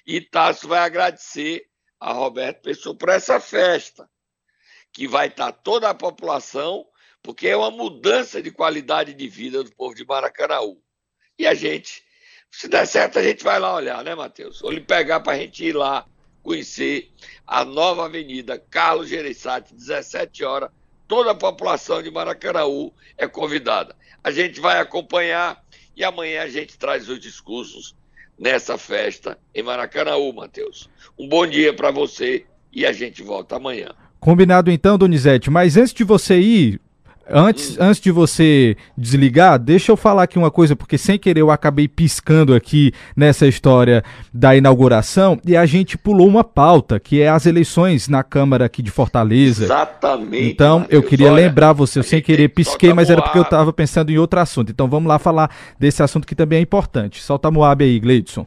e 0.06 0.20
Tasso 0.20 0.68
vai 0.68 0.80
agradecer 0.80 1.66
a 1.98 2.12
Roberto 2.12 2.62
Pessoa 2.62 2.94
por 2.94 3.08
essa 3.08 3.40
festa, 3.40 4.08
que 4.92 5.06
vai 5.06 5.28
estar 5.28 5.52
toda 5.52 5.88
a 5.88 5.94
população, 5.94 6.86
porque 7.22 7.48
é 7.48 7.56
uma 7.56 7.70
mudança 7.70 8.42
de 8.42 8.50
qualidade 8.50 9.14
de 9.14 9.28
vida 9.28 9.62
do 9.62 9.72
povo 9.74 9.94
de 9.94 10.04
Maracanaú. 10.04 10.80
E 11.38 11.46
a 11.46 11.54
gente, 11.54 12.02
se 12.50 12.68
der 12.68 12.86
certo, 12.86 13.18
a 13.18 13.22
gente 13.22 13.44
vai 13.44 13.58
lá 13.58 13.74
olhar, 13.74 14.02
né, 14.04 14.14
Matheus? 14.14 14.62
Ou 14.62 14.70
lhe 14.70 14.80
pegar 14.80 15.20
para 15.20 15.34
a 15.34 15.38
gente 15.38 15.64
ir 15.64 15.72
lá 15.74 16.06
conhecer 16.42 17.10
a 17.46 17.64
nova 17.64 18.06
avenida 18.06 18.58
Carlos 18.58 19.08
Gereissati, 19.08 19.74
17 19.74 20.44
horas. 20.44 20.70
Toda 21.06 21.32
a 21.32 21.34
população 21.34 22.02
de 22.02 22.10
Maracanaú 22.10 22.92
é 23.16 23.26
convidada. 23.26 23.96
A 24.22 24.30
gente 24.30 24.60
vai 24.60 24.78
acompanhar 24.78 25.64
e 25.96 26.04
amanhã 26.04 26.42
a 26.42 26.48
gente 26.48 26.78
traz 26.78 27.08
os 27.08 27.18
discursos 27.18 27.96
nessa 28.38 28.78
festa 28.78 29.38
em 29.54 29.62
Maracanaú, 29.62 30.32
Matheus. 30.32 30.88
Um 31.18 31.28
bom 31.28 31.46
dia 31.46 31.74
para 31.74 31.90
você 31.90 32.46
e 32.72 32.86
a 32.86 32.92
gente 32.92 33.22
volta 33.22 33.56
amanhã. 33.56 33.94
Combinado 34.20 34.70
então, 34.70 34.98
Donizete. 34.98 35.50
Mas 35.50 35.76
antes 35.76 35.94
de 35.94 36.04
você 36.04 36.38
ir, 36.38 36.80
Antes, 37.32 37.76
hum. 37.78 37.82
antes 37.82 38.00
de 38.00 38.10
você 38.10 38.76
desligar, 38.98 39.56
deixa 39.56 39.92
eu 39.92 39.96
falar 39.96 40.24
aqui 40.24 40.36
uma 40.36 40.50
coisa, 40.50 40.74
porque 40.74 40.98
sem 40.98 41.16
querer 41.16 41.40
eu 41.40 41.50
acabei 41.50 41.86
piscando 41.86 42.52
aqui 42.54 42.92
nessa 43.16 43.46
história 43.46 44.02
da 44.34 44.56
inauguração 44.56 45.38
e 45.46 45.56
a 45.56 45.64
gente 45.64 45.96
pulou 45.96 46.26
uma 46.26 46.42
pauta, 46.42 46.98
que 46.98 47.20
é 47.20 47.28
as 47.28 47.46
eleições 47.46 48.08
na 48.08 48.24
Câmara 48.24 48.64
aqui 48.64 48.82
de 48.82 48.90
Fortaleza. 48.90 49.64
Exatamente. 49.64 50.50
Então, 50.50 50.84
eu 50.88 51.04
queria 51.04 51.28
Olha, 51.28 51.46
lembrar 51.46 51.72
você, 51.72 52.00
eu 52.00 52.02
sem 52.02 52.20
querer 52.20 52.48
pisquei, 52.48 52.92
mas 52.92 53.08
era 53.08 53.22
porque 53.22 53.38
eu 53.38 53.42
estava 53.42 53.72
pensando 53.72 54.10
em 54.10 54.18
outro 54.18 54.40
assunto. 54.40 54.72
Então, 54.72 54.88
vamos 54.88 55.08
lá 55.08 55.18
falar 55.20 55.50
desse 55.78 56.02
assunto 56.02 56.26
que 56.26 56.34
também 56.34 56.58
é 56.58 56.62
importante. 56.62 57.22
Solta 57.22 57.46
a 57.46 57.50
Moab 57.50 57.84
aí, 57.84 58.00
Gleidson. 58.00 58.44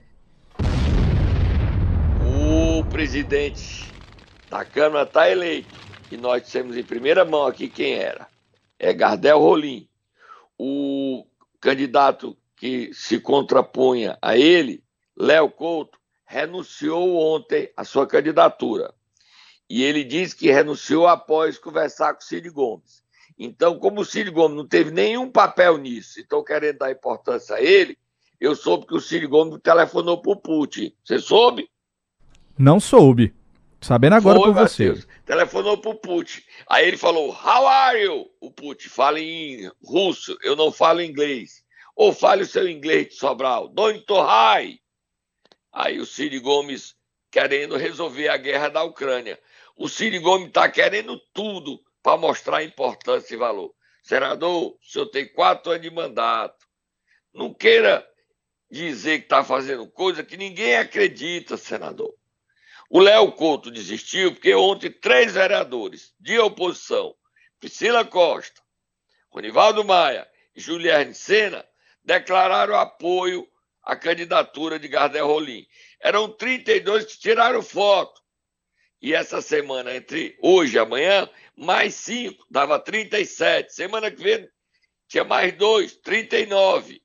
O 2.22 2.84
presidente 2.90 3.93
da 4.54 4.64
Câmara 4.64 5.04
está 5.04 5.28
eleito 5.28 5.74
e 6.12 6.16
nós 6.16 6.48
temos 6.48 6.78
em 6.78 6.84
primeira 6.84 7.26
mão 7.26 7.48
aqui 7.48 7.68
quem 7.68 7.96
era 7.96 8.28
é 8.78 8.94
Gardel 8.94 9.40
Rolim. 9.40 9.90
O 10.60 11.26
candidato 11.60 12.38
que 12.56 12.94
se 12.94 13.20
contrapunha 13.20 14.16
a 14.22 14.38
ele, 14.38 14.84
Léo 15.18 15.50
Couto, 15.50 15.98
renunciou 16.24 17.18
ontem 17.18 17.72
à 17.76 17.84
sua 17.84 18.06
candidatura. 18.06 18.94
E 19.68 19.82
ele 19.82 20.04
diz 20.04 20.36
que 20.36 20.52
renunciou 20.52 21.08
após 21.08 21.58
conversar 21.58 22.14
com 22.14 22.22
Cid 22.22 22.48
Gomes. 22.52 23.02
Então, 23.40 23.80
como 23.80 24.02
o 24.02 24.06
Cid 24.06 24.30
Gomes 24.30 24.56
não 24.56 24.68
teve 24.68 24.92
nenhum 24.92 25.32
papel 25.32 25.80
nisso, 25.80 26.20
estou 26.20 26.44
querendo 26.44 26.78
dar 26.78 26.92
importância 26.92 27.56
a 27.56 27.62
ele, 27.62 27.98
eu 28.40 28.56
soube 28.56 28.86
que 28.86 28.94
o 28.94 29.02
Cid 29.02 29.26
Gomes 29.26 29.60
telefonou 29.64 30.22
para 30.22 30.32
o 30.32 30.36
Putin. 30.36 30.94
Você 31.04 31.18
soube? 31.18 31.68
Não 32.56 32.80
soube. 32.80 33.34
Sabendo 33.84 34.16
agora 34.16 34.40
Foi, 34.40 34.54
por 34.54 34.62
você. 34.62 34.96
Telefonou 35.26 35.78
pro 35.78 35.96
Putin. 35.96 36.42
Aí 36.70 36.88
ele 36.88 36.98
falou: 36.98 37.30
How 37.30 37.68
are 37.68 38.02
you? 38.02 38.26
O 38.40 38.50
Putin 38.50 38.88
fala 38.88 39.20
em 39.20 39.70
russo, 39.84 40.38
eu 40.42 40.56
não 40.56 40.72
falo 40.72 41.02
inglês. 41.02 41.64
Ou 41.96 42.14
fale 42.14 42.44
o 42.44 42.48
seu 42.48 42.68
inglês 42.68 43.10
de 43.10 43.16
Sobral. 43.16 43.68
Don't 43.68 44.06
high. 44.10 44.80
Aí 45.72 46.00
o 46.00 46.06
Ciro 46.06 46.42
Gomes 46.42 46.96
querendo 47.30 47.76
resolver 47.76 48.30
a 48.30 48.38
guerra 48.38 48.70
da 48.70 48.84
Ucrânia. 48.84 49.40
O 49.76 49.90
Ciro 49.90 50.20
Gomes 50.22 50.48
está 50.48 50.70
querendo 50.70 51.20
tudo 51.34 51.80
para 52.02 52.18
mostrar 52.18 52.64
importância 52.64 53.34
e 53.34 53.38
valor. 53.38 53.74
Senador, 54.02 54.72
o 54.72 54.80
senhor 54.82 55.08
tem 55.08 55.28
quatro 55.28 55.72
anos 55.72 55.84
de 55.84 55.90
mandato. 55.90 56.66
Não 57.34 57.54
queira 57.54 58.06
dizer 58.70 59.20
que 59.20 59.26
está 59.26 59.44
fazendo 59.44 59.90
coisa 59.90 60.24
que 60.24 60.38
ninguém 60.38 60.78
acredita, 60.78 61.58
senador. 61.58 62.14
O 62.90 63.00
Léo 63.00 63.32
Couto 63.32 63.72
desistiu 63.72 64.34
porque 64.34 64.54
ontem 64.54 64.92
três 64.92 65.34
vereadores 65.34 66.14
de 66.20 66.38
oposição, 66.40 67.16
Priscila 67.60 68.06
Costa, 68.06 68.62
Ronivaldo 69.30 69.84
Maia 69.84 70.28
e 70.56 70.62
Juliane 70.62 71.14
Sena, 71.14 71.66
declararam 72.04 72.76
apoio 72.76 73.48
à 73.82 73.96
candidatura 73.96 74.78
de 74.78 74.88
Gardel 74.88 75.28
Rolim. 75.28 75.66
Eram 76.00 76.30
32 76.30 77.06
que 77.06 77.20
tiraram 77.20 77.62
foto. 77.62 78.22
E 79.02 79.14
essa 79.14 79.42
semana, 79.42 79.94
entre 79.94 80.38
hoje 80.42 80.76
e 80.76 80.80
amanhã, 80.80 81.30
mais 81.56 81.96
cinco, 81.96 82.46
dava 82.50 82.80
37. 82.80 83.74
Semana 83.74 84.10
que 84.10 84.22
vem 84.22 84.50
tinha 85.08 85.24
mais 85.24 85.54
dois, 85.58 85.96
39. 85.98 86.96
O 86.96 87.00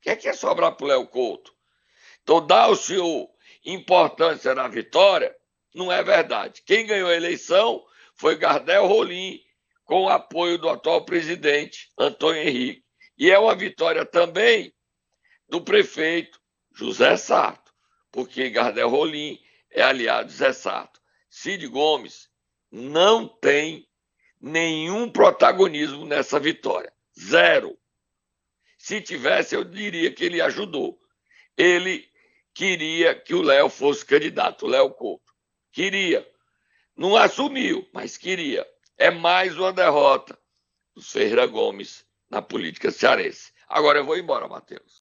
que 0.00 0.10
é 0.10 0.16
que 0.16 0.28
é 0.28 0.32
sobrar 0.32 0.72
para 0.76 0.84
o 0.84 0.88
Léo 0.88 1.06
Couto? 1.06 1.54
Então 2.22 2.46
dá 2.46 2.62
ao 2.62 2.76
senhor 2.76 3.28
importância 3.64 4.54
na 4.54 4.68
vitória, 4.68 5.34
não 5.74 5.90
é 5.90 6.02
verdade. 6.02 6.62
Quem 6.64 6.86
ganhou 6.86 7.08
a 7.08 7.16
eleição 7.16 7.84
foi 8.14 8.36
Gardel 8.36 8.86
Rolim, 8.86 9.40
com 9.84 10.04
o 10.04 10.08
apoio 10.08 10.58
do 10.58 10.68
atual 10.68 11.04
presidente 11.04 11.90
Antônio 11.98 12.42
Henrique. 12.42 12.84
E 13.18 13.30
é 13.30 13.38
uma 13.38 13.54
vitória 13.54 14.04
também 14.04 14.72
do 15.48 15.60
prefeito 15.60 16.40
José 16.74 17.16
Sarto, 17.16 17.72
porque 18.10 18.50
Gardel 18.50 18.88
Rolim 18.88 19.38
é 19.70 19.82
aliado 19.82 20.28
de 20.28 20.32
José 20.32 20.52
Sarto. 20.52 21.00
Cid 21.28 21.66
Gomes 21.68 22.28
não 22.70 23.26
tem 23.26 23.88
nenhum 24.40 25.10
protagonismo 25.10 26.06
nessa 26.06 26.40
vitória. 26.40 26.92
Zero. 27.18 27.76
Se 28.78 29.00
tivesse, 29.00 29.54
eu 29.54 29.64
diria 29.64 30.10
que 30.12 30.24
ele 30.24 30.40
ajudou. 30.40 30.98
Ele 31.56 32.09
queria 32.60 33.14
que 33.14 33.34
o 33.34 33.40
Léo 33.40 33.70
fosse 33.70 34.04
candidato, 34.04 34.66
o 34.66 34.68
Léo 34.68 34.90
Couto. 34.90 35.32
Queria. 35.72 36.28
Não 36.94 37.16
assumiu, 37.16 37.88
mas 37.90 38.18
queria. 38.18 38.66
É 38.98 39.10
mais 39.10 39.56
uma 39.56 39.72
derrota 39.72 40.38
do 40.94 41.00
Ferreira 41.00 41.46
Gomes 41.46 42.04
na 42.28 42.42
política 42.42 42.90
cearense. 42.90 43.50
Agora 43.66 44.00
eu 44.00 44.04
vou 44.04 44.18
embora, 44.18 44.46
Matheus. 44.46 44.98